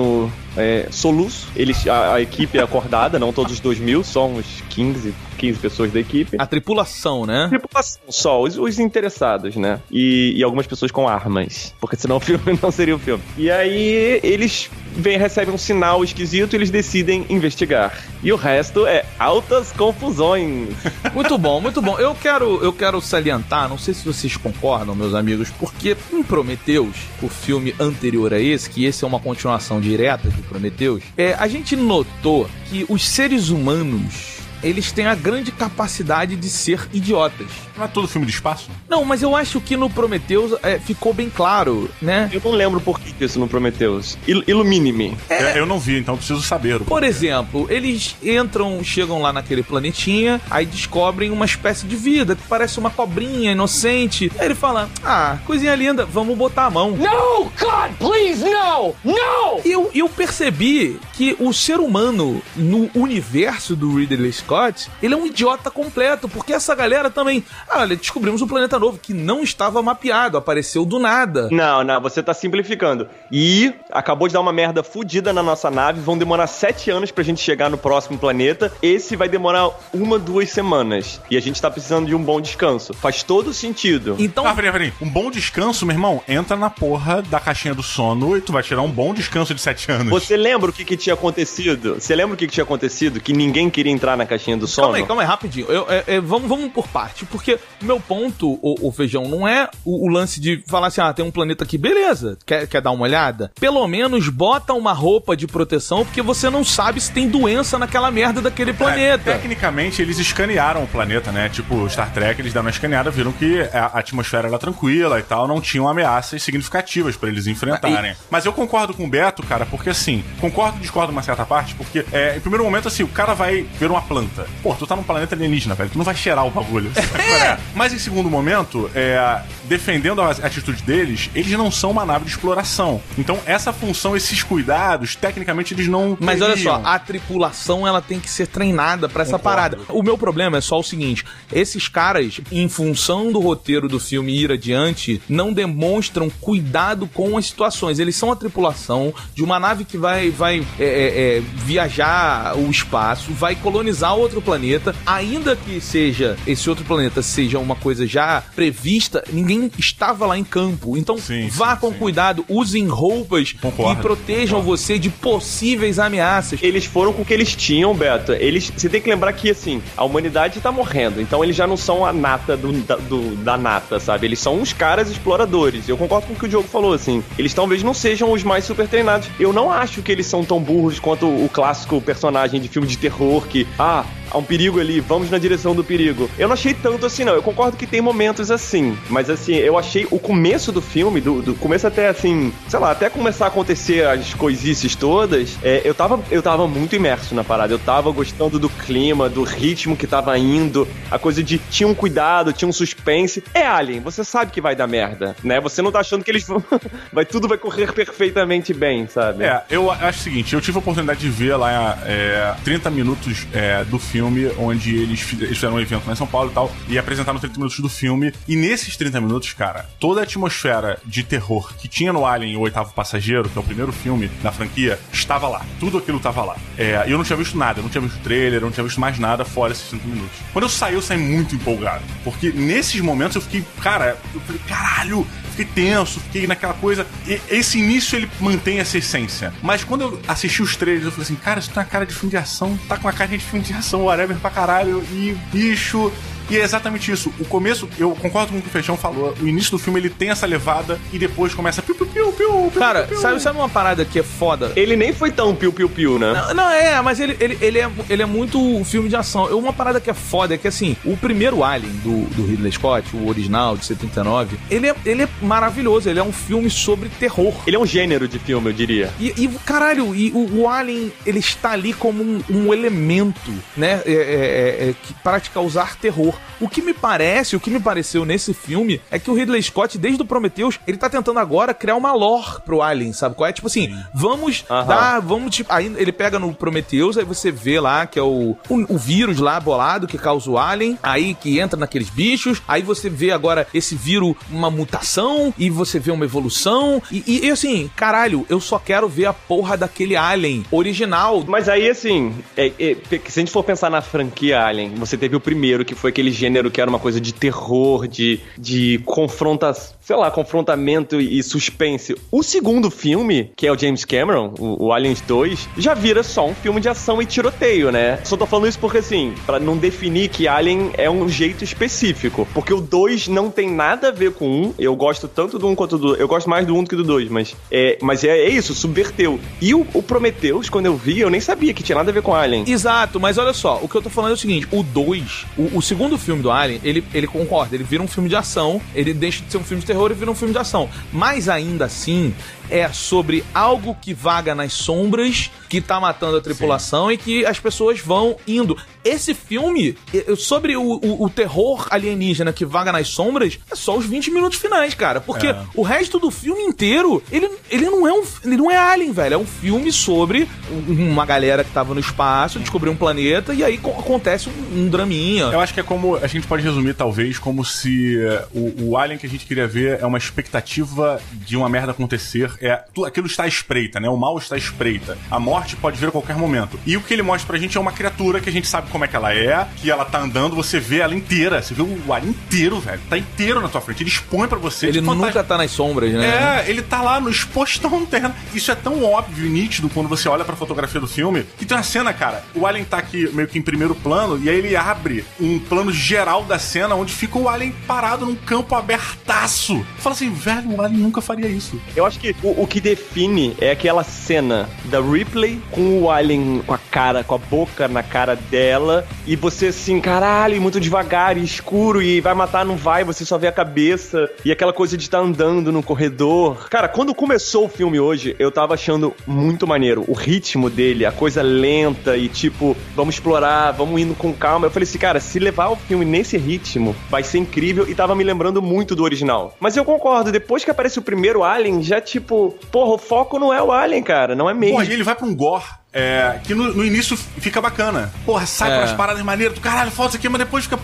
é, 0.57 0.89
soluço. 0.91 1.49
Eles, 1.55 1.87
a, 1.87 2.15
a 2.15 2.21
equipe 2.21 2.59
é 2.59 2.63
acordada, 2.63 3.19
não 3.19 3.33
todos 3.33 3.53
os 3.53 3.61
dois 3.61 3.79
mil, 3.79 4.03
só 4.03 4.27
uns 4.27 4.63
15, 4.71 5.15
15 5.41 5.59
pessoas 5.59 5.91
da 5.91 5.99
equipe. 5.99 6.37
A 6.39 6.47
tripulação, 6.47 7.25
né? 7.25 7.49
Tripulação 7.49 8.03
só, 8.11 8.43
os, 8.43 8.59
os 8.59 8.79
interessados, 8.79 9.57
né? 9.57 9.81
E, 9.91 10.35
e 10.37 10.43
algumas 10.43 10.67
pessoas 10.67 10.91
com 10.91 11.09
armas. 11.09 11.75
Porque 11.81 11.97
senão 11.97 12.19
o 12.19 12.21
filme 12.21 12.59
não 12.63 12.71
seria 12.71 12.95
o 12.95 12.99
filme. 12.99 13.23
E 13.39 13.51
aí 13.51 14.21
eles 14.23 14.71
vem, 14.95 15.17
recebem 15.17 15.55
um 15.55 15.59
sinal 15.59 16.05
esquisito 16.05 16.53
e 16.53 16.57
eles 16.57 16.71
decidem 16.71 17.25
investigar. 17.31 18.05
E 18.23 18.31
o 18.31 18.37
resto 18.37 18.87
é 18.87 19.07
altas 19.19 19.73
confusões. 19.73 20.69
Muito 21.15 21.39
bom, 21.39 21.61
muito 21.61 21.81
bom. 21.81 21.99
Eu 21.99 22.15
quero, 22.15 22.63
eu 22.63 22.73
quero 22.73 23.01
salientar, 23.01 23.69
não 23.69 23.79
sei 23.79 23.95
se 23.95 24.05
vocês 24.05 24.37
concordam, 24.37 24.95
meus 24.95 25.15
amigos, 25.15 25.51
porque 25.59 25.97
em 26.13 26.23
Prometheus, 26.23 26.97
o 27.23 27.29
filme 27.29 27.75
anterior 27.81 28.33
a 28.33 28.39
esse, 28.39 28.69
que 28.69 28.85
esse 28.85 29.05
é 29.05 29.07
uma 29.07 29.19
continuação 29.19 29.81
direta 29.81 30.29
de 30.29 30.43
Prometheus, 30.43 31.03
é, 31.17 31.35
a 31.35 31.49
gente 31.49 31.75
notou 31.77 32.49
que 32.69 32.85
os 32.89 33.07
seres 33.09 33.49
humanos 33.49 34.40
eles 34.63 34.93
têm 34.93 35.07
a 35.07 35.15
grande 35.15 35.53
capacidade 35.53 36.37
de 36.37 36.49
ser 36.49 36.89
idiotas. 36.93 37.49
Não 37.77 37.85
é 37.85 37.89
todo 37.89 38.09
filme 38.09 38.27
de 38.27 38.33
espaço? 38.33 38.71
Não, 38.89 39.05
mas 39.05 39.23
eu 39.23 39.35
acho 39.35 39.61
que 39.61 39.77
no 39.77 39.89
Prometheus 39.89 40.59
é, 40.63 40.79
ficou 40.79 41.13
bem 41.13 41.31
claro, 41.31 41.91
né? 42.01 42.31
Eu 42.33 42.41
não 42.45 42.53
lembro 42.53 42.81
por 42.81 42.99
que 42.99 43.25
isso 43.25 43.39
no 43.39 43.49
Prometheus. 43.49 44.19
Il 44.27 44.43
Ilumine-me. 44.47 45.17
Eu, 45.29 45.37
eu 45.37 45.67
não 45.67 45.79
vi, 45.79 45.99
então 45.99 46.17
preciso 46.17 46.43
saber. 46.43 46.77
o 46.83 46.85
Por 46.85 47.05
exemplo, 47.05 47.67
eles 47.71 48.17
entram, 48.23 48.83
chegam 48.83 49.21
lá 49.21 49.33
naquele 49.33 49.63
planetinha, 49.63 50.41
aí 50.51 50.67
descobrem 50.67 51.31
uma 51.31 51.45
espécie 51.45 51.87
de 51.87 51.97
vida 51.97 52.35
que 52.35 52.43
parece 52.49 52.79
uma 52.79 52.91
cobrinha 52.91 53.53
inocente. 53.53 54.31
Aí 54.39 54.47
ele 54.47 54.55
fala: 54.55 54.89
Ah, 55.05 55.39
coisinha 55.47 55.75
linda, 55.75 56.05
vamos 56.05 56.37
botar 56.37 56.67
a 56.67 56.71
mão. 56.71 56.91
No! 56.93 57.45
God, 57.59 57.93
please, 57.99 58.45
no! 58.45 58.95
No! 59.05 59.61
E 59.65 59.73
eu, 59.73 59.91
eu 59.95 60.09
percebi 60.09 60.99
que 61.21 61.37
o 61.39 61.53
ser 61.53 61.81
humano 61.81 62.41
no 62.57 62.89
universo 62.95 63.77
do 63.77 63.99
Ridley 63.99 64.33
Scott, 64.33 64.89
ele 65.03 65.13
é 65.13 65.17
um 65.19 65.27
idiota 65.27 65.71
completo, 65.71 66.27
porque 66.31 66.51
essa 66.51 66.75
galera 66.75 67.11
também. 67.11 67.45
Ah, 67.69 67.81
olha, 67.81 67.95
descobrimos 67.95 68.41
um 68.41 68.49
planeta 68.49 68.79
novo 68.79 68.97
que 68.97 69.13
não 69.13 69.43
estava 69.43 69.83
mapeado, 69.83 70.39
apareceu 70.39 70.83
do 70.83 70.99
nada. 70.99 71.51
Não, 71.53 71.85
não, 71.85 72.01
você 72.01 72.23
tá 72.23 72.33
simplificando. 72.33 73.07
E 73.31 73.71
acabou 73.93 74.29
de 74.29 74.33
dar 74.33 74.41
uma 74.41 74.51
merda 74.51 74.83
fudida 74.83 75.31
na 75.31 75.43
nossa 75.43 75.71
nave. 75.71 76.01
Vão 76.01 76.17
demorar 76.17 76.47
sete 76.47 76.91
anos 76.91 77.11
pra 77.11 77.23
gente 77.23 77.43
chegar 77.43 77.69
no 77.69 77.77
próximo 77.77 78.17
planeta. 78.17 78.73
Esse 78.81 79.15
vai 79.15 79.29
demorar 79.29 79.69
uma, 79.93 80.19
duas 80.19 80.49
semanas. 80.49 81.21
E 81.31 81.37
a 81.37 81.41
gente 81.41 81.61
tá 81.61 81.71
precisando 81.71 82.07
de 82.07 82.15
um 82.15 82.23
bom 82.25 82.41
descanso. 82.41 82.95
Faz 82.95 83.23
todo 83.23 83.53
sentido. 83.53 84.17
Então, 84.19 84.47
Ah, 84.47 84.55
peraí, 84.55 84.73
peraí. 84.73 84.93
Um 85.03 85.11
bom 85.11 85.31
descanso, 85.31 85.85
meu 85.85 85.95
irmão, 85.95 86.23
entra 86.27 86.57
na 86.57 86.71
porra 86.71 87.21
da 87.21 87.39
caixinha 87.39 87.75
do 87.75 87.83
sono 87.83 88.39
e 88.39 88.41
tu 88.41 88.53
vai 88.53 88.63
tirar 88.63 88.81
um 88.81 88.91
bom 88.91 89.13
descanso 89.13 89.55
de 89.55 89.61
7 89.61 89.93
anos. 89.93 90.09
Você 90.09 90.35
lembra 90.35 90.71
o 90.71 90.73
que, 90.73 90.83
que 90.83 90.97
tinha 90.97 91.10
acontecido? 91.13 91.95
Você 91.99 92.15
lembra 92.15 92.35
o 92.35 92.37
que, 92.37 92.47
que 92.47 92.53
tinha 92.53 92.65
acontecido? 92.65 93.21
Que 93.21 93.33
ninguém 93.33 93.69
queria 93.71 93.93
entrar 93.93 94.17
na 94.17 94.27
caixinha 94.27 94.57
do 94.57 94.67
sono? 94.67 94.87
Calma 94.89 94.99
aí, 94.99 95.07
calma 95.07 95.23
aí, 95.23 95.29
rapidinho. 95.29 95.67
Eu, 95.69 95.87
é, 95.89 96.05
é, 96.07 96.21
vamos, 96.21 96.49
vamos 96.49 96.73
por 96.73 96.89
parte, 96.89 97.25
porque 97.25 97.59
o 97.81 97.85
meu 97.85 98.01
ponto, 98.01 98.59
o, 98.63 98.89
o 98.89 98.93
feijão, 98.93 99.25
não 99.29 99.47
é 99.47 99.69
o, 99.85 100.07
o 100.07 100.11
lance 100.13 100.41
de 100.41 100.63
falar 100.67 100.89
assim, 100.89 101.01
ah, 101.01 101.13
tem 101.13 101.25
um 101.25 101.31
planeta 101.31 101.65
aqui, 101.65 101.77
beleza, 101.79 102.37
quer, 102.47 102.67
quer 102.67 102.81
dar 102.81 102.91
uma 102.91 103.03
olhada? 103.05 103.51
Pelo 103.61 103.87
menos 103.87 104.29
bota 104.29 104.73
uma 104.73 104.93
roupa 104.93 105.37
de 105.37 105.47
proteção, 105.47 106.05
porque 106.05 106.23
você 106.23 106.49
não 106.51 106.65
sabe 106.65 107.01
se 107.01 107.13
tem 107.13 107.29
doença 107.29 107.79
naquela 107.79 108.11
merda 108.11 108.41
daquele 108.41 108.71
É, 108.71 108.75
planeta. 108.75 109.33
tecnicamente, 109.33 110.01
eles 110.03 110.19
escanearam 110.19 110.83
o 110.85 110.87
planeta, 110.87 111.31
né? 111.33 111.49
Tipo, 111.49 111.89
Star 111.89 112.13
Trek, 112.13 112.41
eles 112.41 112.53
deram 112.53 112.65
uma 112.67 112.71
escaneada, 112.71 113.11
viram 113.11 113.33
que 113.33 113.61
a 113.73 113.87
atmosfera 113.99 114.49
era 114.49 114.59
tranquila 114.59 115.19
e 115.19 115.23
tal, 115.23 115.47
não 115.49 115.61
tinham 115.61 115.89
ameaças 115.89 116.43
significativas 116.43 117.17
pra 117.17 117.29
eles 117.29 117.47
enfrentarem. 117.47 118.15
Mas 118.31 118.45
eu 118.45 118.53
concordo 118.53 118.95
com 118.95 119.05
o 119.05 119.09
Beto, 119.09 119.43
cara, 119.43 119.67
porque 119.67 119.91
assim, 119.91 120.25
concordo 120.41 120.79
e 120.79 120.83
discordo 121.01 121.13
uma 121.13 121.23
certa 121.23 121.45
parte, 121.45 121.75
porque 121.75 122.05
é, 122.13 122.37
em 122.37 122.41
primeiro 122.41 122.65
momento, 122.65 122.89
assim, 122.89 123.03
o 123.03 123.09
cara 123.09 123.35
vai 123.35 123.67
ver 123.79 123.91
uma 123.91 124.03
planta. 124.03 124.47
Pô, 124.63 124.75
tu 124.75 124.87
tá 124.87 124.95
num 124.95 125.03
planeta 125.03 125.35
alienígena, 125.35 125.75
velho, 125.75 125.91
tu 125.91 125.99
não 125.99 126.05
vai 126.05 126.15
cheirar 126.15 126.47
o 126.47 126.51
bagulho. 126.51 126.91
É. 127.41 127.59
Mas 127.75 127.93
em 127.93 127.99
segundo 127.99 128.29
momento, 128.29 128.91
é, 128.95 129.41
defendendo 129.71 130.21
a 130.21 130.31
atitude 130.31 130.83
deles, 130.83 131.31
eles 131.33 131.53
não 131.53 131.71
são 131.71 131.93
uma 131.93 132.05
nave 132.05 132.25
de 132.25 132.33
exploração. 132.33 133.01
Então, 133.17 133.39
essa 133.47 133.73
função, 133.73 134.17
esses 134.17 134.43
cuidados, 134.43 135.15
tecnicamente, 135.15 135.73
eles 135.73 135.87
não. 135.87 136.19
Mas 136.19 136.43
olha 136.43 136.55
teriam. 136.55 136.75
só, 136.75 136.83
a 136.85 136.99
tripulação 136.99 137.87
ela 137.87 138.03
tem 138.03 138.19
que 138.19 138.29
ser 138.29 138.49
treinada 138.49 139.09
pra 139.09 139.23
essa 139.23 139.39
Concordo. 139.39 139.77
parada. 139.77 139.79
O 139.89 140.03
meu 140.03 140.19
problema 140.19 140.59
é 140.59 140.61
só 140.61 140.81
o 140.81 140.83
seguinte: 140.83 141.25
esses 141.53 141.87
caras, 141.87 142.41
em 142.51 142.69
função 142.69 143.31
do 143.31 143.39
roteiro 143.39 143.87
do 143.87 144.01
filme 144.01 144.37
ir 144.37 144.51
adiante, 144.51 145.23
não 145.29 145.53
demonstram 145.53 146.29
cuidado 146.29 147.07
com 147.07 147.39
as 147.39 147.47
situações. 147.47 148.01
Eles 148.01 148.17
são 148.17 148.33
a 148.33 148.37
tripulação 148.37 149.15
de 149.37 149.45
uma 149.45 149.61
nave 149.61 149.85
que 149.85 149.97
vai, 149.97 150.31
vai 150.31 150.67
é, 150.81 150.85
é, 150.85 151.37
é, 151.37 151.43
viajar 151.65 152.57
o 152.57 152.69
espaço, 152.69 153.33
vai 153.33 153.55
colonizar 153.55 154.17
outro 154.17 154.43
planeta, 154.43 154.97
ainda 155.07 155.55
que 155.55 155.81
seja 155.81 156.37
esse 156.45 156.69
outro 156.69 156.85
planeta 156.85 157.23
seja 157.23 157.61
uma 157.61 157.77
coisa 157.77 158.05
já 158.05 158.43
prevista, 158.57 159.23
ninguém 159.33 159.60
Estava 159.79 160.27
lá 160.27 160.39
em 160.39 160.45
campo. 160.45 160.97
Então 160.97 161.19
Sim, 161.19 161.49
vá 161.49 161.75
sim, 161.75 161.81
com 161.81 161.93
sim. 161.93 161.99
cuidado, 161.99 162.45
usem 162.49 162.87
roupas 162.87 163.53
Concordo, 163.53 163.97
que 163.97 164.03
protejam 164.03 164.59
concordo. 164.61 164.79
você 164.79 164.99
de 164.99 165.11
possíveis 165.11 165.99
ameaças. 165.99 166.61
Eles 166.63 166.85
foram 166.85 167.13
com 167.13 167.23
o 167.23 167.25
que 167.25 167.33
eles 167.35 167.55
tinham, 167.55 167.95
Beto. 167.95 168.33
Eles, 168.33 168.71
você 168.75 168.89
tem 168.89 169.01
que 169.01 169.09
lembrar 169.11 169.33
que, 169.33 169.51
assim, 169.51 169.83
a 169.97 170.05
humanidade 170.05 170.61
tá 170.61 170.71
morrendo. 170.71 171.21
Então 171.21 171.43
eles 171.43 171.57
já 171.57 171.67
não 171.67 171.77
são 171.77 172.05
a 172.05 172.13
nata 172.13 172.57
do, 172.57 172.73
da, 172.73 172.97
do- 172.97 173.37
da 173.37 173.57
nata, 173.57 173.99
sabe? 173.99 174.27
Eles 174.27 174.39
são 174.39 174.61
uns 174.61 174.73
caras 174.73 175.11
exploradores. 175.11 175.89
Eu 175.89 175.97
concordo 175.97 176.27
com 176.27 176.33
o 176.35 176.37
que 176.37 176.45
o 176.45 176.49
Diogo 176.49 176.69
falou, 176.69 176.93
assim. 176.93 177.23
Eles 177.39 177.55
talvez 177.55 177.83
não 177.83 177.95
sejam 177.95 178.33
os 178.33 178.43
mais 178.43 178.65
super 178.65 178.87
treinados. 178.89 179.29
Eu 179.39 179.53
não 179.53 179.71
acho 179.71 180.03
que 180.03 180.13
eles 180.13 180.27
são 180.27 180.45
tão 180.45 180.61
burros 180.61 180.99
quanto 180.99 181.27
o 181.27 181.49
clássico 181.53 182.01
personagem 182.01 182.61
de 182.61 182.69
filme 182.69 182.87
de 182.87 182.97
terror 182.99 183.47
que, 183.47 183.67
ah, 183.79 184.05
há 184.31 184.39
um 184.39 184.43
perigo 184.43 184.81
ali, 184.81 185.01
vamos 185.01 185.31
na 185.31 185.39
direção 185.39 185.75
do 185.75 185.85
perigo. 185.85 186.31
Eu 186.39 186.49
não 186.49 186.55
achei 186.55 186.75
tanto 186.75 187.07
assim, 187.07 187.25
não. 187.25 187.35
Eu 187.35 187.43
concordo 187.43 187.77
que 187.77 187.87
tem 187.87 188.01
momentos 188.01 188.51
assim. 188.51 188.97
Mas 189.09 189.29
assim, 189.29 189.55
eu 189.55 189.79
achei 189.79 190.07
o 190.11 190.19
começo 190.19 190.73
do 190.73 190.81
filme, 190.81 191.21
do, 191.21 191.43
do 191.43 191.55
começo 191.55 191.87
até 191.87 192.09
assim, 192.09 192.53
sei 192.69 192.79
lá, 192.79 192.91
até 192.91 193.11
começar 193.11 193.47
a 193.47 193.49
acontecer 193.49 194.07
as 194.07 194.35
coisices 194.35 194.95
todas, 194.95 195.59
é, 195.63 195.83
eu, 195.85 195.95
tava, 195.95 196.21
eu 196.31 196.43
tava 196.43 196.67
muito 196.67 196.95
imerso 196.97 197.35
na 197.35 197.45
parada. 197.45 197.73
Eu 197.73 197.79
tava 197.79 198.11
gostando 198.11 198.59
do 198.59 198.69
clima, 198.69 199.29
do 199.29 199.43
ritmo 199.43 199.97
que 199.97 200.07
tava 200.07 200.37
indo, 200.39 200.87
a 201.11 201.19
coisa 201.19 201.43
de 201.43 201.59
tinha 201.59 201.89
um 201.89 201.95
cuidado, 201.95 202.53
tinha 202.53 202.69
um 202.69 202.73
suspense. 202.73 203.43
É 203.53 203.67
Alien, 203.67 204.01
você 204.01 204.25
sabe 204.25 204.51
que 204.51 204.61
vai 204.61 204.75
dar 204.75 204.87
merda, 204.87 205.37
né? 205.43 205.61
Você 205.61 205.83
não 205.83 205.93
tá 205.93 206.01
achando 206.01 206.25
que 206.25 206.31
eles 206.31 206.47
vão. 206.47 206.63
vai, 207.13 207.25
tudo 207.25 207.49
vai 207.49 207.59
correr 207.59 207.93
perfeitamente 207.93 208.73
bem, 208.73 209.07
sabe? 209.07 209.45
É, 209.45 209.63
eu 209.71 209.91
acho 209.91 210.21
o 210.21 210.23
seguinte, 210.23 210.55
eu 210.55 210.61
tive 210.61 210.79
a 210.79 210.81
oportunidade 210.81 211.21
de 211.21 211.29
ver 211.29 211.57
lá 211.57 211.99
é, 212.05 212.55
30 212.65 212.91
minutos 212.91 213.47
é, 213.53 213.85
do 213.85 213.99
filme, 213.99 214.20
onde 214.23 214.95
eles, 214.97 215.21
fi- 215.21 215.37
eles 215.37 215.57
fizeram 215.57 215.75
um 215.75 215.81
evento 215.81 216.07
lá 216.07 216.13
em 216.13 216.17
São 216.17 216.27
Paulo 216.27 216.51
e 216.51 216.55
tal, 216.55 216.73
e 216.89 216.99
apresentaram 216.99 217.39
30 217.39 217.55
minutos 217.57 217.79
do 217.81 217.89
filme. 217.89 218.33
E 218.47 218.57
nesses 218.57 218.97
30 218.97 219.21
minutos, 219.21 219.53
cara, 219.53 219.89
toda 219.99 220.21
a 220.21 220.23
atmosfera 220.25 220.99
de 221.05 221.23
terror 221.23 221.73
que 221.77 221.89
tinha 221.89 222.13
no 222.13 222.25
Alien, 222.27 222.57
o 222.57 222.61
Oitavo 222.61 222.93
Passageiro, 222.93 223.49
que 223.49 223.57
é 223.59 223.61
o 223.61 223.65
primeiro 223.65 223.93
filme 223.93 224.29
da 224.43 224.53
franquia, 224.53 224.99
estava 225.13 225.49
lá. 225.49 225.65
Tudo 225.79 225.99
aquilo 225.99 226.19
tava 226.21 226.43
lá. 226.45 226.57
É, 226.79 227.05
eu 227.07 227.17
não 227.17 227.25
tinha 227.25 227.37
visto 227.37 227.57
nada, 227.57 227.79
eu 227.79 227.83
não 227.83 227.91
tinha 227.91 228.01
visto 228.03 228.19
trailer, 228.23 228.55
eu 228.61 228.61
não 228.63 228.71
tinha 228.71 228.85
visto 228.85 229.01
mais 229.01 229.19
nada 229.19 229.45
fora 229.45 229.73
esses 229.73 229.89
30 229.89 230.07
minutos. 230.07 230.37
Quando 230.53 230.65
eu 230.65 230.69
saí, 230.69 230.95
eu 230.95 231.03
saí 231.03 231.19
muito 231.19 231.55
empolgado. 231.55 232.03
Porque 232.25 232.51
nesses 232.53 233.01
momentos 233.01 233.37
eu 233.37 233.43
fiquei, 233.43 233.65
cara, 233.83 234.17
eu 234.35 234.41
falei, 234.41 234.61
caralho, 234.69 235.27
fiquei 235.61 235.65
tenso, 235.65 236.21
fiquei 236.21 236.47
naquela 236.47 236.75
coisa. 236.75 237.07
E 237.27 237.41
esse 237.49 237.79
início 237.79 238.17
ele 238.17 238.31
mantém 238.41 238.79
essa 238.79 238.99
essência. 238.99 239.53
Mas 239.63 239.85
quando 239.85 240.03
eu 240.03 240.21
assisti 240.27 240.63
os 240.63 240.77
trailers, 240.77 241.05
eu 241.05 241.11
falei 241.11 241.25
assim, 241.25 241.37
cara, 241.37 241.61
isso 241.61 241.71
tá 241.71 241.81
uma 241.81 241.87
cara 241.87 242.07
de 242.07 242.15
filme 242.15 242.31
de 242.31 242.37
ação, 242.37 242.79
tá 242.89 242.97
com 242.97 243.07
uma 243.07 243.13
cara 243.13 243.31
de 243.37 243.45
filme 243.45 243.65
de 243.65 243.73
ação, 243.73 244.05
whatever 244.05 244.37
pra 244.39 244.51
caralho, 244.51 245.05
e 245.13 245.37
bicho. 245.53 246.13
E 246.51 246.59
é 246.59 246.63
exatamente 246.63 247.11
isso. 247.11 247.33
O 247.39 247.45
começo, 247.45 247.89
eu 247.99 248.11
concordo 248.13 248.53
com 248.53 248.59
o 248.59 248.63
que 248.63 248.69
o 248.69 248.71
Fechão 248.71 248.97
falou. 248.97 249.35
O 249.41 249.47
início 249.47 249.71
do 249.71 249.79
filme 249.79 250.01
ele 250.01 250.11
tem 250.11 250.31
essa 250.31 250.47
levada 250.47 250.99
e 251.13 251.19
depois 251.19 251.55
começa 251.55 251.83
piu 251.83 251.95
piu 251.95 252.07
piu 252.07 252.33
piu. 252.33 252.71
piu, 252.71 252.81
Cara, 252.81 253.01
piu, 253.01 253.09
piu. 253.09 253.19
sabe, 253.19 253.41
sabe 253.41 253.59
uma 253.59 253.69
parada 253.69 254.05
que 254.05 254.19
é 254.19 254.23
foda? 254.23 254.73
Ele 254.77 254.97
nem 254.97 255.13
foi 255.13 255.31
tão 255.31 255.55
piu-piu-piu, 255.55 256.19
né? 256.19 256.33
Não, 256.33 256.55
não, 256.55 256.71
é, 256.71 257.01
mas 257.01 257.21
ele, 257.21 257.37
ele, 257.41 257.59
ele, 257.61 257.79
é, 257.79 257.91
ele 258.09 258.23
é 258.23 258.27
muito 258.27 258.85
filme 258.85 259.09
de 259.09 259.17
ação. 259.17 259.47
Uma 259.57 259.73
parada 259.73 260.01
que 260.01 260.11
é 260.11 260.15
foda 260.15 260.55
é 260.55 260.59
que, 260.59 260.69
assim, 260.69 260.97
o 261.05 261.17
primeiro 261.17 261.63
Alien 261.63 261.93
do, 262.03 262.25
do 262.35 262.47
Ridley 262.47 262.73
Scott, 262.73 263.17
o 263.17 263.29
original 263.29 263.77
de 263.77 263.85
79, 263.85 264.59
ele 264.71 264.89
é, 264.89 264.95
ele 265.05 265.23
é 265.23 265.29
maravilhoso. 265.43 266.09
Ele 266.09 266.19
é 266.19 266.23
um 266.23 266.33
filme 266.33 266.71
sobre 266.71 267.09
terror. 267.09 267.55
Ele 267.67 267.77
é 267.77 267.79
um 267.79 267.87
gênero 267.87 268.27
de 268.29 268.39
filme, 268.39 268.69
eu 268.71 268.73
diria. 268.73 269.13
E, 269.19 269.29
e, 269.37 269.49
caralho, 269.65 270.15
e 270.15 270.31
o, 270.33 270.61
o 270.61 270.69
Alien, 270.69 271.13
ele 271.25 271.39
está 271.39 271.73
ali 271.73 271.93
como 271.93 272.23
um, 272.23 272.43
um 272.49 272.73
elemento, 272.73 273.53
né? 273.77 274.03
É, 274.05 274.13
é, 274.13 274.15
é, 274.15 274.89
é, 274.91 274.95
que, 275.03 275.15
para 275.15 275.41
te 275.41 275.51
causar 275.51 275.97
terror. 275.97 276.35
O 276.61 276.69
que 276.69 276.83
me 276.83 276.93
parece, 276.93 277.57
o 277.57 277.61
que 277.61 277.71
me 277.71 277.81
pareceu 277.81 278.25
nesse 278.25 278.53
filme 278.53 279.01
é 279.11 279.19
que 279.19 279.31
o 279.31 279.35
Ridley 279.35 279.63
Scott, 279.63 279.97
desde 279.97 280.21
o 280.21 280.27
Prometheus, 280.27 280.79
ele 280.87 280.99
tá 280.99 281.09
tentando 281.09 281.39
agora 281.39 281.73
criar 281.73 281.97
uma 281.97 282.13
lore 282.13 282.61
pro 282.67 282.83
Alien, 282.83 283.13
sabe 283.15 283.35
qual 283.35 283.49
é? 283.49 283.53
Tipo 283.53 283.67
assim, 283.67 283.97
vamos 284.13 284.65
Aham. 284.69 284.87
dar, 284.87 285.21
vamos, 285.21 285.55
tipo, 285.57 285.73
aí 285.73 285.87
ele 285.97 286.13
pega 286.13 286.39
no 286.39 286.53
Prometheus, 286.55 287.17
aí 287.17 287.25
você 287.25 287.51
vê 287.51 287.81
lá 287.81 288.07
que 288.07 288.19
é 288.19 288.23
o, 288.23 288.57
o, 288.69 288.95
o 288.95 288.99
vírus 288.99 289.39
lá 289.39 289.59
bolado 289.59 290.07
que 290.07 290.19
causa 290.19 290.51
o 290.51 290.59
Alien, 290.59 290.99
aí 291.03 291.35
que 291.35 291.59
entra 291.59 291.79
naqueles 291.79 292.11
bichos, 292.11 292.61
aí 292.69 292.83
você 292.83 293.09
vê 293.09 293.31
agora 293.31 293.67
esse 293.73 293.95
vírus, 293.95 294.35
uma 294.51 294.71
mutação, 294.71 295.55
e 295.57 295.71
você 295.71 295.99
vê 295.99 296.11
uma 296.11 296.25
evolução, 296.27 297.03
e, 297.11 297.25
e, 297.27 297.47
e 297.47 297.51
assim, 297.51 297.91
caralho, 297.97 298.45
eu 298.51 298.61
só 298.61 298.79
quero 298.79 299.09
ver 299.09 299.27
a 299.27 299.33
porra 299.33 299.77
daquele 299.79 300.15
Alien 300.17 300.65
original. 300.71 301.43
Mas 301.47 301.69
aí, 301.69 301.89
assim, 301.89 302.35
é- 302.57 302.73
é, 302.79 302.97
se 303.29 303.41
a 303.41 303.43
gente 303.43 303.51
for 303.51 303.63
pensar 303.65 303.89
na 303.91 304.03
franquia 304.03 304.63
Alien, 304.63 304.95
você 304.97 305.17
teve 305.17 305.35
o 305.37 305.41
primeiro, 305.41 305.85
que 305.85 305.95
foi 305.95 306.11
aquele 306.11 306.30
gênero 306.33 306.71
que 306.71 306.81
era 306.81 306.89
uma 306.89 306.99
coisa 306.99 307.21
de 307.21 307.33
terror, 307.33 308.07
de, 308.07 308.41
de 308.57 308.99
confronta, 309.05 309.73
sei 310.11 310.17
lá, 310.17 310.29
confrontamento 310.29 311.21
e 311.21 311.41
suspense. 311.41 312.17
O 312.33 312.43
segundo 312.43 312.91
filme, 312.91 313.53
que 313.55 313.65
é 313.65 313.71
o 313.71 313.79
James 313.79 314.05
Cameron, 314.05 314.53
o, 314.59 314.87
o 314.87 314.93
Aliens 314.93 315.21
2, 315.21 315.69
já 315.79 315.95
vira 315.95 316.25
só 316.25 316.49
um 316.49 316.53
filme 316.53 316.81
de 316.81 316.89
ação 316.89 317.23
e 317.23 317.27
tiroteio, 317.27 317.93
né? 317.93 318.19
Só 318.25 318.37
tô 318.37 318.45
falando 318.45 318.67
isso 318.67 318.81
porque, 318.81 318.99
assim, 318.99 319.33
pra 319.47 319.61
não 319.61 319.77
definir 319.77 320.29
que 320.29 320.49
Alien 320.49 320.91
é 320.95 321.09
um 321.09 321.29
jeito 321.29 321.63
específico. 321.63 322.49
Porque 322.53 322.75
o 322.75 322.81
2 322.81 323.29
não 323.29 323.53
tem 323.53 323.71
nada 323.71 324.09
a 324.09 324.11
ver 324.11 324.33
com 324.33 324.49
1. 324.49 324.75
Eu 324.81 324.97
gosto 324.97 325.29
tanto 325.29 325.61
do 325.61 325.69
1 325.69 325.77
quanto 325.77 325.97
do 325.97 326.09
2. 326.09 326.19
Eu 326.19 326.27
gosto 326.27 326.51
mais 326.51 326.67
do 326.67 326.75
1 326.75 326.83
do 326.83 326.91
que 326.91 326.97
do 326.97 327.05
2, 327.05 327.29
mas 327.29 327.55
é, 327.71 327.97
mas 328.03 328.25
é, 328.25 328.31
é 328.31 328.49
isso, 328.49 328.75
subverteu. 328.75 329.39
E 329.61 329.73
o, 329.73 329.87
o 329.95 330.03
Prometheus, 330.03 330.69
quando 330.69 330.87
eu 330.87 330.97
vi, 330.97 331.21
eu 331.21 331.31
nem 331.31 331.41
sabia 331.41 331.73
que 331.73 331.85
tinha 331.85 331.95
nada 331.95 332.11
a 332.11 332.15
ver 332.15 332.23
com 332.23 332.35
Alien. 332.35 332.65
Exato, 332.67 333.21
mas 333.21 333.39
olha 333.39 333.53
só, 333.53 333.79
o 333.81 333.89
que 333.89 333.95
eu 333.95 334.03
tô 334.03 334.11
falando 334.11 334.33
é 334.33 334.35
o 334.35 334.39
seguinte: 334.39 334.67
o 334.73 334.83
2, 334.83 335.47
o, 335.57 335.79
o 335.79 335.81
segundo 335.81 336.19
filme 336.19 336.43
do 336.43 336.51
Alien, 336.51 336.81
ele, 336.83 337.05
ele 337.15 337.29
concorda, 337.29 337.77
ele 337.77 337.85
vira 337.85 338.03
um 338.03 338.09
filme 338.09 338.29
de 338.29 338.35
ação, 338.35 338.83
ele 338.93 339.15
deixa 339.15 339.45
de 339.45 339.53
ser 339.53 339.59
um 339.59 339.63
filme 339.63 339.81
de 339.81 339.87
terror 339.87 340.00
e 340.09 340.15
vira 340.15 340.31
um 340.31 340.35
filme 340.35 340.53
de 340.53 340.59
ação. 340.59 340.89
Mas 341.13 341.49
ainda 341.49 341.85
assim, 341.87 342.35
é 342.71 342.89
sobre 342.89 343.45
algo 343.53 343.97
que 344.01 344.15
vaga 344.15 344.55
nas 344.55 344.73
sombras, 344.73 345.51
que 345.71 345.81
tá 345.81 346.01
matando 346.01 346.37
a 346.37 346.41
tripulação 346.41 347.11
e 347.13 347.17
que 347.17 347.47
as 347.47 347.59
pessoas 347.61 348.01
vão 348.01 348.37
indo. 348.47 348.77
Esse 349.05 349.33
filme, 349.33 349.97
sobre 350.37 350.77
o, 350.77 350.83
o- 350.83 351.25
o 351.25 351.31
terror 351.31 351.87
alienígena 351.91 352.53
que 352.53 352.65
vaga 352.67 352.91
nas 352.93 353.07
sombras, 353.09 353.59
é 353.71 353.77
só 353.77 353.97
os 353.97 354.05
20 354.05 354.31
minutos 354.33 354.59
finais, 354.59 354.93
cara. 354.95 355.21
Porque 355.21 355.47
É. 355.47 355.57
o 355.77 355.83
resto 355.83 356.19
do 356.19 356.29
filme 356.31 356.63
inteiro, 356.65 357.23
ele, 357.31 357.49
ele 357.71 357.85
não 357.87 358.07
é 358.07 358.13
um. 358.13 358.23
Ele 358.45 358.57
não 358.57 358.69
é 358.71 358.77
Alien, 358.77 359.13
velho. 359.13 359.35
É 359.35 359.39
um 359.39 359.47
filme 359.47 359.93
sobre 359.93 360.49
um- 360.71 361.11
uma 361.13 361.25
galera 361.25 361.63
que 361.63 361.71
tava 361.71 361.95
no 361.95 362.01
espaço, 362.01 362.59
descobriu 362.59 362.93
um 362.93 362.97
planeta, 362.97 363.55
e 363.55 363.63
aí 363.63 363.79
co- 363.79 363.91
acontece 363.91 364.49
um, 364.49 364.81
um 364.83 364.89
draminha. 364.89 365.45
Eu 365.45 365.61
acho 365.61 365.73
que 365.73 365.79
é 365.81 365.85
como. 365.85 366.17
A 366.17 366.27
gente 366.27 366.49
pode 366.49 366.65
resumir, 366.65 366.95
talvez, 366.95 367.39
como 367.39 367.65
se 367.65 368.19
eh, 368.19 368.45
o, 368.53 368.91
o 368.91 368.97
Alien 368.99 369.19
que 369.19 369.27
a 369.27 369.31
gente 369.31 369.47
queria 369.47 369.69
ver 369.69 370.01
é 370.01 370.05
uma 370.05 370.19
expectativa 370.19 371.21
de 371.33 371.57
uma 371.57 371.69
merda 371.69 371.93
acontecer. 371.93 372.53
É, 372.61 372.83
aquilo 373.07 373.27
está 373.29 373.45
à 373.45 373.49
espreita, 373.49 374.01
né? 374.01 374.09
O 374.09 374.17
mal 374.17 374.37
está 374.37 374.57
à 374.57 374.59
espreita. 374.59 375.17
A 375.31 375.39
morte 375.39 375.60
pode 375.77 375.99
vir 375.99 376.09
a 376.09 376.13
qualquer 376.13 376.37
momento. 376.37 376.79
E 376.87 376.97
o 376.97 377.01
que 377.01 377.15
ele 377.15 377.23
mostra 377.23 377.47
pra 377.47 377.59
gente 377.59 377.77
é 377.77 377.81
uma 377.81 377.93
criatura 377.93 378.41
que 378.41 378.49
a 378.49 378.53
gente 378.53 378.67
sabe 378.67 378.91
como 378.91 379.05
é 379.05 379.09
que 379.09 379.17
ela 379.17 379.35
é, 379.35 379.67
que 379.77 379.91
ela 379.91 380.05
tá 380.05 380.21
andando, 380.21 380.55
você 380.55 380.79
vê 380.79 380.99
ela 380.99 381.15
inteira. 381.15 381.63
Você 381.63 381.75
vê 381.75 381.83
o 381.83 382.13
Alien 382.13 382.31
inteiro, 382.31 382.81
velho. 382.81 383.01
Tá 383.09 383.19
inteiro 383.19 383.61
na 383.61 383.69
tua 383.69 383.81
frente. 383.81 384.03
Ele 384.03 384.11
expõe 384.11 384.49
pra 384.49 384.59
você. 384.59 384.87
Ele 384.87 385.01
nunca 385.01 385.43
tá 385.43 385.57
nas 385.57 385.71
sombras, 385.71 386.13
né? 386.13 386.65
É, 386.67 386.71
ele 386.71 386.83
tá 386.83 387.03
lá 387.03 387.21
no 387.21 387.31
expostão 387.31 388.05
terra. 388.07 388.35
Isso 388.55 388.71
é 388.71 388.75
tão 388.75 389.03
óbvio 389.05 389.47
e 389.47 389.49
nítido 389.49 389.89
quando 389.89 390.09
você 390.09 390.29
olha 390.29 390.45
pra 390.45 390.57
fotografia 390.57 391.01
do 391.01 391.09
filme, 391.09 391.45
que 391.59 391.65
tem 391.65 391.77
uma 391.77 391.83
cena, 391.83 392.13
cara, 392.13 392.45
o 392.55 392.67
Alien 392.67 392.85
tá 392.85 392.99
aqui 392.99 393.29
meio 393.33 393.49
que 393.49 393.59
em 393.59 393.63
primeiro 393.63 393.95
plano, 393.95 394.39
e 394.43 394.49
aí 394.49 394.59
ele 394.59 394.77
abre 394.77 395.25
um 395.41 395.59
plano 395.59 395.93
geral 395.93 396.45
da 396.45 396.59
cena 396.59 396.95
onde 396.95 397.13
fica 397.13 397.39
o 397.39 397.49
Alien 397.49 397.75
parado 397.87 398.27
num 398.27 398.35
campo 398.35 398.75
abertaço. 398.75 399.85
Fala 399.99 400.15
assim, 400.15 400.31
velho, 400.31 400.77
o 400.77 400.83
Alien 400.83 401.01
nunca 401.01 401.21
faria 401.21 401.49
isso. 401.49 401.81
Eu 401.97 402.05
acho 402.05 402.19
que 402.19 402.35
o, 402.43 402.63
o 402.63 402.67
que 402.67 402.81
define 402.81 403.57
é 403.61 403.71
aquela 403.71 404.05
cena 404.05 404.69
da 404.85 405.01
Ripley 405.01 405.50
com 405.71 406.03
o 406.03 406.11
Alien 406.11 406.63
com 406.67 406.75
a 406.75 406.79
cara, 406.79 407.25
com 407.25 407.35
a 407.35 407.39
boca 407.39 407.89
na 407.89 408.03
cara 408.03 408.37
dela, 408.37 409.07
e 409.27 409.37
você 409.37 409.69
assim, 409.69 410.01
caralho, 410.01 410.61
muito 410.61 410.81
devagar 410.81 411.37
e 411.37 411.45
escuro, 411.45 412.03
e 412.03 412.21
vai 412.21 412.35
matar, 412.35 412.65
não 412.65 412.77
vai, 412.77 413.05
você 413.05 413.25
só 413.25 413.39
vê 413.39 413.47
a 413.47 413.53
cabeça, 413.53 414.29
e 414.45 414.53
aquela 414.53 414.73
coisa 414.73 414.97
de 414.97 415.05
estar 415.05 415.19
andando 415.19 415.73
no 415.73 415.83
corredor. 415.83 416.69
Cara, 416.69 416.89
quando 416.89 417.15
começou 417.15 417.67
o 417.67 417.69
filme 417.69 417.99
hoje, 417.99 418.37
eu 418.39 418.51
tava 418.51 418.75
achando 418.75 419.15
muito 419.27 419.67
maneiro. 419.67 420.05
O 420.07 420.13
ritmo 420.13 420.69
dele, 420.69 421.07
a 421.07 421.13
coisa 421.13 421.43
lenta 421.43 422.17
e 422.17 422.29
tipo, 422.29 422.77
vamos 422.95 423.15
explorar, 423.15 423.73
vamos 423.73 424.01
indo 424.01 424.15
com 424.15 424.33
calma. 424.33 424.67
Eu 424.67 424.71
falei 424.71 424.89
assim, 424.89 424.99
cara, 424.99 425.21
se 425.21 425.39
levar 425.39 425.69
o 425.69 425.77
filme 425.77 426.05
nesse 426.05 426.37
ritmo, 426.37 426.95
vai 427.09 427.23
ser 427.23 427.39
incrível, 427.39 427.89
e 427.89 427.95
tava 427.95 428.15
me 428.15 428.25
lembrando 428.25 428.61
muito 428.61 428.95
do 428.95 429.03
original. 429.03 429.57
Mas 429.61 429.77
eu 429.77 429.85
concordo, 429.85 430.33
depois 430.33 430.65
que 430.65 430.71
aparece 430.71 430.99
o 430.99 431.03
primeiro 431.03 431.43
Alien, 431.43 431.83
já 431.83 432.01
tipo, 432.01 432.55
porra, 432.71 432.95
o 432.95 432.99
foco 432.99 433.39
não 433.39 433.53
é 433.53 433.63
o 433.63 433.73
Alien, 433.73 434.03
cara, 434.03 434.35
não 434.35 434.49
é 434.49 434.55
mesmo. 434.55 434.83
E 434.83 434.93
ele 434.93 435.03
vai 435.03 435.15
pra 435.15 435.27
um 435.27 435.35
gore. 435.41 435.65
É, 435.93 436.39
que 436.45 436.55
no, 436.55 436.73
no 436.73 436.85
início 436.85 437.17
fica 437.17 437.61
bacana. 437.61 438.13
Porra, 438.25 438.47
sai 438.47 438.71
É. 438.73 438.77
com 438.79 438.85
as 438.85 438.93
paradas 438.93 439.23
maneiras, 439.25 439.55
do 439.57 439.61
caralho, 439.61 439.91
foda 439.91 440.11
isso 440.11 440.17
aqui, 440.19 440.29
mas 440.29 440.39
depois 440.39 440.65
fica. 440.65 440.79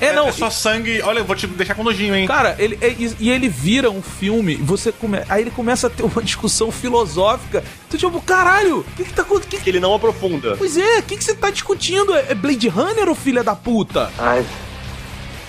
É, 0.00 0.12
não, 0.12 0.28
É 0.28 0.32
só 0.32 0.50
sangue. 0.50 1.00
Olha, 1.02 1.18
eu 1.20 1.24
vou 1.24 1.34
te 1.34 1.46
deixar 1.48 1.74
com 1.74 1.82
nojinho, 1.82 2.14
hein? 2.14 2.26
Cara, 2.28 2.54
ele, 2.58 2.78
é- 2.80 2.90
e 2.90 3.16
e 3.18 3.30
ele 3.30 3.48
vira 3.48 3.90
um 3.90 4.00
filme, 4.02 4.54
você 4.56 4.92
come, 4.92 5.18
aí 5.28 5.42
ele 5.42 5.50
começa 5.50 5.86
a 5.88 5.90
ter 5.90 6.02
uma 6.04 6.22
discussão 6.22 6.70
filosófica. 6.70 7.64
Tu 7.90 7.98
tipo, 7.98 8.20
caralho, 8.20 8.80
o 8.80 8.84
que 8.96 9.04
que 9.04 9.12
tá 9.12 9.22
acontecendo? 9.22 9.50
Que- 9.50 9.64
Que 9.64 9.70
ele 9.70 9.80
não 9.80 9.94
aprofunda. 9.94 10.56
Pois 10.56 10.76
é, 10.76 10.98
o 10.98 11.02
que 11.02 11.16
que 11.16 11.24
você 11.24 11.34
tá 11.34 11.50
discutindo? 11.50 12.14
É 12.14 12.26
é 12.30 12.34
Blade 12.34 12.68
Runner 12.68 13.08
ou 13.08 13.14
filha 13.16 13.42
da 13.42 13.56
puta? 13.56 14.10
I've 14.18 14.46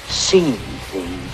seen 0.09 0.57
things 0.91 1.33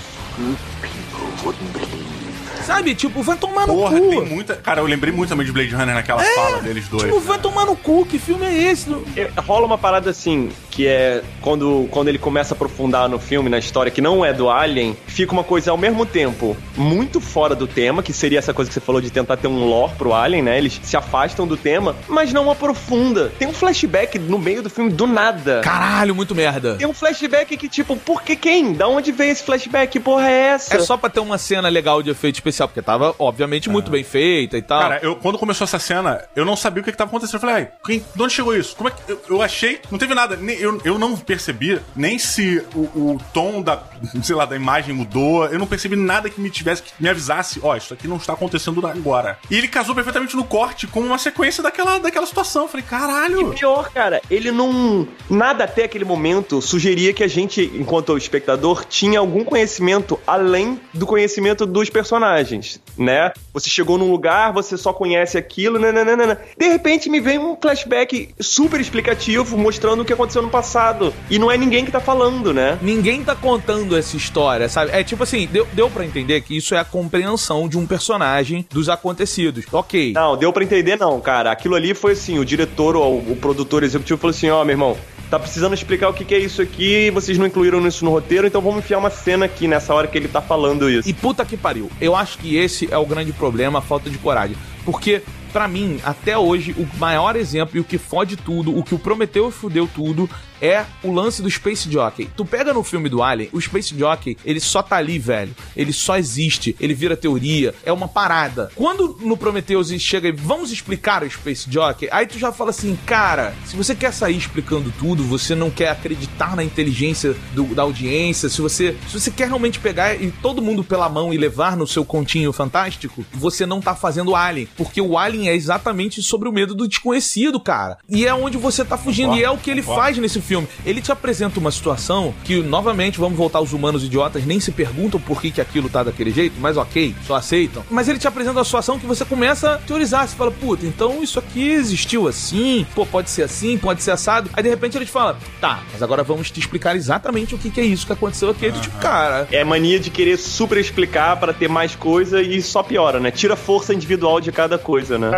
Sabe? 2.69 2.93
Tipo, 2.93 3.23
vai 3.23 3.35
tomar 3.35 3.65
no 3.67 3.73
Porra, 3.73 3.99
cu. 3.99 4.09
tem 4.09 4.25
muita. 4.25 4.55
Cara, 4.55 4.81
eu 4.81 4.85
lembrei 4.85 5.11
muito 5.11 5.29
também 5.29 5.45
de 5.45 5.51
Blade 5.51 5.73
Runner 5.73 5.95
naquela 5.95 6.23
fala 6.23 6.61
deles 6.61 6.87
dois. 6.87 7.03
Tipo, 7.03 7.15
né? 7.15 7.23
vai 7.25 7.39
tomar 7.39 7.65
no 7.65 7.75
cu. 7.75 8.05
Que 8.05 8.19
filme 8.19 8.45
é 8.45 8.71
esse? 8.71 8.89
É, 9.17 9.29
Rola 9.41 9.65
uma 9.65 9.77
parada 9.77 10.09
assim, 10.11 10.51
que 10.79 10.87
é 10.87 11.21
quando, 11.41 11.89
quando 11.91 12.07
ele 12.07 12.17
começa 12.17 12.53
a 12.53 12.55
aprofundar 12.55 13.09
no 13.09 13.19
filme, 13.19 13.49
na 13.49 13.57
história, 13.57 13.91
que 13.91 13.99
não 13.99 14.23
é 14.23 14.31
do 14.31 14.49
Alien, 14.49 14.95
fica 15.07 15.33
uma 15.33 15.43
coisa 15.43 15.71
ao 15.71 15.77
mesmo 15.77 16.05
tempo 16.05 16.55
muito 16.77 17.19
fora 17.19 17.53
do 17.53 17.67
tema, 17.67 18.01
que 18.01 18.13
seria 18.13 18.39
essa 18.39 18.53
coisa 18.53 18.69
que 18.69 18.73
você 18.75 18.79
falou 18.79 19.01
de 19.01 19.09
tentar 19.09 19.35
ter 19.35 19.49
um 19.49 19.65
lore 19.65 19.91
pro 19.97 20.13
Alien, 20.13 20.41
né? 20.41 20.57
Eles 20.57 20.79
se 20.81 20.95
afastam 20.95 21.45
do 21.45 21.57
tema, 21.57 21.97
mas 22.07 22.31
não 22.31 22.49
aprofunda. 22.49 23.29
Tem 23.37 23.45
um 23.45 23.51
flashback 23.51 24.17
no 24.17 24.39
meio 24.39 24.63
do 24.63 24.69
filme 24.69 24.89
do 24.89 25.05
nada. 25.05 25.59
Caralho, 25.65 26.15
muito 26.15 26.33
merda. 26.33 26.75
Tem 26.75 26.87
um 26.87 26.93
flashback 26.93 27.57
que, 27.57 27.67
tipo, 27.67 27.97
por 27.97 28.21
que 28.23 28.37
quem? 28.37 28.71
Da 28.71 28.87
onde 28.87 29.11
veio 29.11 29.33
esse 29.33 29.43
flashback? 29.43 29.91
Que 29.91 29.99
porra 29.99 30.29
é 30.29 30.39
essa? 30.53 30.77
É 30.77 30.79
só 30.79 30.95
pra 30.95 31.09
ter 31.09 31.19
uma 31.19 31.37
cena 31.37 31.67
legal 31.67 32.01
de 32.01 32.09
efeito 32.09 32.35
especial, 32.35 32.69
porque 32.69 32.81
tava, 32.81 33.13
obviamente, 33.19 33.69
muito 33.69 33.91
bem 33.91 34.05
feita 34.05 34.57
e 34.57 34.61
tal. 34.61 34.79
Cara, 34.79 34.99
eu, 35.03 35.17
quando 35.17 35.37
começou 35.37 35.65
essa 35.65 35.77
cena, 35.77 36.23
eu 36.37 36.45
não 36.45 36.55
sabia 36.55 36.79
o 36.81 36.85
que, 36.85 36.91
que 36.93 36.97
tava 36.97 37.09
acontecendo. 37.09 37.35
Eu 37.35 37.39
falei, 37.41 37.55
ai, 37.55 37.67
quem, 37.85 38.05
de 38.15 38.23
onde 38.23 38.33
chegou 38.33 38.55
isso? 38.55 38.77
Como 38.77 38.87
é 38.87 38.93
que. 38.93 39.11
Eu, 39.11 39.19
eu 39.29 39.41
achei. 39.41 39.81
Não 39.91 39.99
teve 39.99 40.13
nada. 40.15 40.37
nem- 40.37 40.68
eu, 40.69 40.81
eu 40.83 40.99
não 40.99 41.15
percebi 41.15 41.79
nem 41.95 42.17
se 42.19 42.63
o, 42.75 42.79
o 42.79 43.21
tom 43.33 43.61
da. 43.61 43.83
Sei 44.23 44.35
lá, 44.35 44.45
da 44.45 44.55
imagem 44.55 44.93
mudou. 44.93 45.45
Eu 45.45 45.59
não 45.59 45.67
percebi 45.67 45.95
nada 45.95 46.29
que 46.29 46.39
me 46.39 46.49
tivesse, 46.49 46.83
que 46.83 46.91
me 46.99 47.09
avisasse, 47.09 47.59
ó, 47.63 47.75
isso 47.75 47.93
aqui 47.93 48.07
não 48.07 48.17
está 48.17 48.33
acontecendo 48.33 48.85
agora. 48.85 49.37
E 49.49 49.55
ele 49.55 49.67
casou 49.67 49.95
perfeitamente 49.95 50.35
no 50.35 50.43
corte 50.43 50.87
com 50.87 51.01
uma 51.01 51.17
sequência 51.17 51.61
daquela, 51.61 51.99
daquela 51.99 52.25
situação. 52.25 52.63
Eu 52.63 52.69
falei, 52.69 52.85
caralho. 52.85 53.53
Pior, 53.53 53.89
cara, 53.91 54.21
ele 54.29 54.51
não. 54.51 55.07
Nada 55.29 55.63
até 55.63 55.83
aquele 55.83 56.05
momento 56.05 56.61
sugeria 56.61 57.13
que 57.13 57.23
a 57.23 57.27
gente, 57.27 57.71
enquanto 57.75 58.17
espectador, 58.17 58.85
tinha 58.85 59.19
algum 59.19 59.43
conhecimento 59.43 60.19
além 60.25 60.79
do 60.93 61.05
conhecimento 61.05 61.65
dos 61.65 61.89
personagens, 61.89 62.79
né? 62.97 63.31
Você 63.53 63.69
chegou 63.69 63.97
num 63.97 64.11
lugar, 64.11 64.53
você 64.53 64.77
só 64.77 64.93
conhece 64.93 65.37
aquilo, 65.37 65.79
nananana. 65.79 66.39
De 66.57 66.67
repente 66.67 67.09
me 67.09 67.19
vem 67.19 67.39
um 67.39 67.57
flashback 67.59 68.33
super 68.39 68.79
explicativo 68.79 69.57
mostrando 69.57 70.01
o 70.01 70.05
que 70.05 70.13
aconteceu 70.13 70.41
no 70.41 70.48
passado. 70.49 71.13
E 71.29 71.39
não 71.39 71.51
é 71.51 71.57
ninguém 71.57 71.85
que 71.85 71.91
tá 71.91 71.99
falando, 71.99 72.53
né? 72.53 72.77
Ninguém 72.81 73.23
tá 73.23 73.35
contando 73.35 73.95
essa 73.95 74.17
história, 74.17 74.67
sabe? 74.67 74.91
É 74.91 75.03
tipo 75.03 75.23
assim, 75.23 75.47
deu, 75.51 75.67
deu 75.73 75.89
pra 75.89 76.05
entender 76.05 76.41
que 76.41 76.57
isso 76.57 76.75
é 76.75 76.79
a 76.79 76.85
compreensão 76.85 77.67
de 77.67 77.77
um 77.77 77.85
personagem 77.85 78.65
dos 78.69 78.89
acontecidos. 78.89 79.65
Ok. 79.71 80.13
Não, 80.13 80.35
deu 80.35 80.51
pra 80.51 80.63
entender 80.63 80.97
não, 80.97 81.19
cara. 81.21 81.51
Aquilo 81.51 81.75
ali 81.75 81.93
foi 81.93 82.13
assim, 82.13 82.39
o 82.39 82.45
diretor 82.45 82.95
ou 82.95 83.19
o 83.19 83.35
produtor 83.35 83.83
executivo 83.83 84.19
falou 84.19 84.31
assim, 84.31 84.49
ó, 84.49 84.63
meu 84.63 84.73
irmão, 84.73 84.97
tá 85.29 85.37
precisando 85.37 85.73
explicar 85.73 86.09
o 86.09 86.13
que, 86.13 86.25
que 86.25 86.33
é 86.33 86.39
isso 86.39 86.61
aqui, 86.61 87.11
vocês 87.11 87.37
não 87.37 87.45
incluíram 87.45 87.85
isso 87.87 88.03
no 88.03 88.11
roteiro, 88.11 88.47
então 88.47 88.61
vamos 88.61 88.79
enfiar 88.79 88.97
uma 88.97 89.11
cena 89.11 89.45
aqui 89.45 89.67
nessa 89.67 89.93
hora 89.93 90.07
que 90.07 90.17
ele 90.17 90.27
tá 90.27 90.41
falando 90.41 90.89
isso. 90.89 91.07
E 91.07 91.13
puta 91.13 91.45
que 91.45 91.55
pariu. 91.55 91.89
Eu 92.01 92.15
acho 92.15 92.37
que 92.39 92.55
esse 92.57 92.91
é 92.91 92.97
o 92.97 93.05
grande 93.05 93.31
problema, 93.31 93.79
a 93.79 93.81
falta 93.81 94.09
de 94.09 94.17
coragem. 94.17 94.57
Porque, 94.83 95.21
pra 95.51 95.67
mim, 95.67 95.99
até 96.03 96.37
hoje, 96.37 96.71
o 96.73 96.87
maior 96.97 97.35
exemplo 97.35 97.77
e 97.77 97.79
o 97.79 97.83
que 97.83 97.97
fode 97.97 98.37
tudo, 98.37 98.77
o 98.77 98.83
que 98.83 98.95
o 98.95 98.99
Prometeu 98.99 99.51
fudeu 99.51 99.87
tudo, 99.93 100.29
é 100.61 100.85
o 101.03 101.11
lance 101.11 101.41
do 101.41 101.49
Space 101.49 101.91
Jockey. 101.91 102.29
Tu 102.35 102.45
pega 102.45 102.73
no 102.73 102.83
filme 102.83 103.09
do 103.09 103.21
Alien, 103.23 103.49
o 103.53 103.59
Space 103.61 103.97
Jockey, 103.97 104.37
ele 104.45 104.59
só 104.59 104.81
tá 104.81 104.97
ali, 104.97 105.17
velho. 105.19 105.55
Ele 105.75 105.93
só 105.93 106.17
existe, 106.17 106.75
ele 106.79 106.93
vira 106.93 107.15
teoria, 107.17 107.73
é 107.85 107.91
uma 107.91 108.07
parada. 108.07 108.71
Quando 108.75 109.17
no 109.21 109.37
Prometheus 109.37 109.89
chega 109.99 110.27
e 110.27 110.31
vamos 110.31 110.71
explicar 110.71 111.23
o 111.23 111.29
Space 111.29 111.69
Jockey, 111.69 112.07
aí 112.11 112.25
tu 112.25 112.37
já 112.37 112.51
fala 112.51 112.69
assim, 112.71 112.97
cara, 113.05 113.53
se 113.65 113.75
você 113.75 113.95
quer 113.95 114.13
sair 114.13 114.37
explicando 114.37 114.93
tudo, 114.99 115.23
você 115.23 115.55
não 115.55 115.69
quer 115.69 115.89
acreditar 115.89 116.55
na 116.55 116.63
inteligência 116.63 117.35
do- 117.53 117.73
da 117.75 117.83
audiência, 117.83 118.49
se 118.49 118.61
você, 118.61 118.95
se 119.07 119.19
você 119.19 119.31
quer 119.31 119.47
realmente 119.47 119.79
pegar 119.79 120.15
e 120.15 120.31
todo 120.31 120.61
mundo 120.61 120.83
pela 120.83 121.07
mão 121.09 121.33
e 121.33 121.37
levar 121.37 121.75
no 121.77 121.87
seu 121.87 122.03
continho 122.05 122.51
fantástico, 122.53 123.25
você 123.33 123.65
não 123.65 123.81
tá 123.81 123.95
fazendo 123.95 124.35
Alien, 124.35 124.67
porque 124.77 125.01
o 125.01 125.17
Alien 125.17 125.49
é 125.49 125.55
exatamente 125.55 126.21
sobre 126.21 126.47
o 126.47 126.51
medo 126.51 126.73
do 126.75 126.87
desconhecido, 126.87 127.59
cara. 127.59 127.97
E 128.09 128.25
é 128.25 128.33
onde 128.33 128.57
você 128.57 128.83
tá 128.85 128.97
fugindo, 128.97 129.33
e 129.35 129.43
é 129.43 129.49
o 129.49 129.57
que 129.57 129.69
ele 129.71 129.81
faz 129.95 130.17
nesse 130.17 130.39
filme. 130.41 130.48
Ele 130.85 131.01
te 131.01 131.11
apresenta 131.11 131.59
uma 131.59 131.71
situação 131.71 132.33
que, 132.43 132.61
novamente, 132.61 133.19
vamos 133.19 133.37
voltar 133.37 133.59
aos 133.59 133.73
humanos 133.73 134.03
idiotas, 134.03 134.45
nem 134.45 134.59
se 134.59 134.71
perguntam 134.71 135.19
por 135.19 135.41
que, 135.41 135.51
que 135.51 135.61
aquilo 135.61 135.89
tá 135.89 136.03
daquele 136.03 136.31
jeito, 136.31 136.55
mas 136.59 136.77
ok, 136.77 137.15
só 137.25 137.35
aceitam. 137.35 137.83
Mas 137.89 138.07
ele 138.07 138.19
te 138.19 138.27
apresenta 138.27 138.57
uma 138.57 138.65
situação 138.65 138.99
que 138.99 139.05
você 139.05 139.25
começa 139.25 139.73
a 139.73 139.77
teorizar. 139.77 140.27
Você 140.27 140.35
fala, 140.35 140.51
puta, 140.51 140.85
então 140.85 141.23
isso 141.23 141.39
aqui 141.39 141.69
existiu 141.69 142.27
assim, 142.27 142.85
pô, 142.95 143.05
pode 143.05 143.29
ser 143.29 143.43
assim, 143.43 143.77
pode 143.77 144.01
ser 144.01 144.11
assado. 144.11 144.49
Aí 144.53 144.63
de 144.63 144.69
repente 144.69 144.97
ele 144.97 145.05
te 145.05 145.11
fala, 145.11 145.37
tá, 145.59 145.83
mas 145.91 146.01
agora 146.01 146.23
vamos 146.23 146.49
te 146.51 146.59
explicar 146.59 146.95
exatamente 146.95 147.55
o 147.55 147.57
que, 147.57 147.69
que 147.69 147.81
é 147.81 147.85
isso 147.85 148.05
que 148.05 148.13
aconteceu 148.13 148.49
aqui. 148.49 148.71
Tu, 148.71 148.81
tipo, 148.81 148.97
cara. 148.99 149.47
É 149.51 149.63
mania 149.63 149.99
de 149.99 150.09
querer 150.09 150.37
super 150.37 150.77
explicar 150.77 151.37
pra 151.37 151.53
ter 151.53 151.67
mais 151.67 151.95
coisa 151.95 152.41
e 152.41 152.61
só 152.61 152.83
piora, 152.83 153.19
né? 153.19 153.31
Tira 153.31 153.53
a 153.53 153.57
força 153.57 153.93
individual 153.93 154.39
de 154.39 154.51
cada 154.51 154.77
coisa, 154.77 155.17
né? 155.17 155.29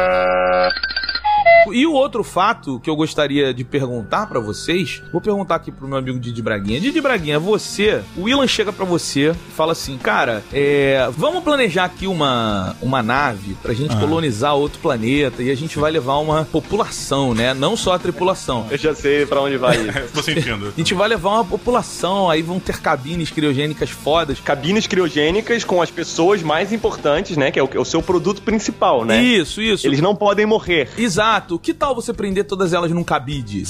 E 1.71 1.85
o 1.85 1.93
outro 1.93 2.23
fato 2.23 2.79
que 2.79 2.89
eu 2.89 2.95
gostaria 2.95 3.53
de 3.53 3.63
perguntar 3.63 4.27
pra 4.27 4.39
vocês, 4.39 5.01
vou 5.11 5.21
perguntar 5.21 5.55
aqui 5.55 5.71
pro 5.71 5.87
meu 5.87 5.97
amigo 5.97 6.19
Didi 6.19 6.41
Braguinha. 6.41 6.79
Didi 6.79 7.01
Braguinha, 7.01 7.39
você, 7.39 8.01
o 8.17 8.23
Willan 8.23 8.47
chega 8.47 8.71
pra 8.73 8.85
você 8.85 9.31
e 9.31 9.51
fala 9.51 9.71
assim, 9.71 9.97
cara, 9.97 10.43
é, 10.51 11.09
vamos 11.15 11.43
planejar 11.43 11.85
aqui 11.85 12.07
uma, 12.07 12.75
uma 12.81 13.01
nave 13.03 13.55
pra 13.61 13.73
gente 13.73 13.95
colonizar 13.97 14.55
outro 14.55 14.79
planeta 14.79 15.43
e 15.43 15.51
a 15.51 15.55
gente 15.55 15.77
vai 15.77 15.91
levar 15.91 16.17
uma 16.17 16.45
população, 16.45 17.33
né? 17.33 17.53
Não 17.53 17.75
só 17.75 17.93
a 17.93 17.99
tripulação. 17.99 18.67
Eu 18.69 18.77
já 18.77 18.95
sei 18.95 19.25
pra 19.25 19.41
onde 19.41 19.57
vai 19.57 19.77
isso. 19.81 20.13
Tô 20.13 20.23
sentindo. 20.23 20.67
A 20.67 20.77
gente 20.77 20.93
vai 20.93 21.07
levar 21.07 21.31
uma 21.31 21.45
população, 21.45 22.29
aí 22.29 22.41
vão 22.41 22.59
ter 22.59 22.79
cabines 22.79 23.29
criogênicas 23.29 23.89
fodas. 23.89 24.39
Cabines 24.39 24.87
criogênicas 24.87 25.63
com 25.63 25.81
as 25.81 25.91
pessoas 25.91 26.41
mais 26.41 26.71
importantes, 26.73 27.37
né? 27.37 27.51
Que 27.51 27.59
é 27.59 27.63
o, 27.63 27.69
é 27.73 27.79
o 27.79 27.85
seu 27.85 28.01
produto 28.01 28.41
principal, 28.41 29.05
né? 29.05 29.21
Isso, 29.21 29.61
isso. 29.61 29.85
Eles 29.85 30.01
não 30.01 30.15
podem 30.15 30.45
morrer. 30.45 30.89
Exato. 30.97 31.50
Que 31.59 31.73
tal 31.73 31.95
você 31.95 32.13
prender 32.13 32.45
todas 32.45 32.73
elas 32.73 32.91
num 32.91 33.03
cabide? 33.03 33.65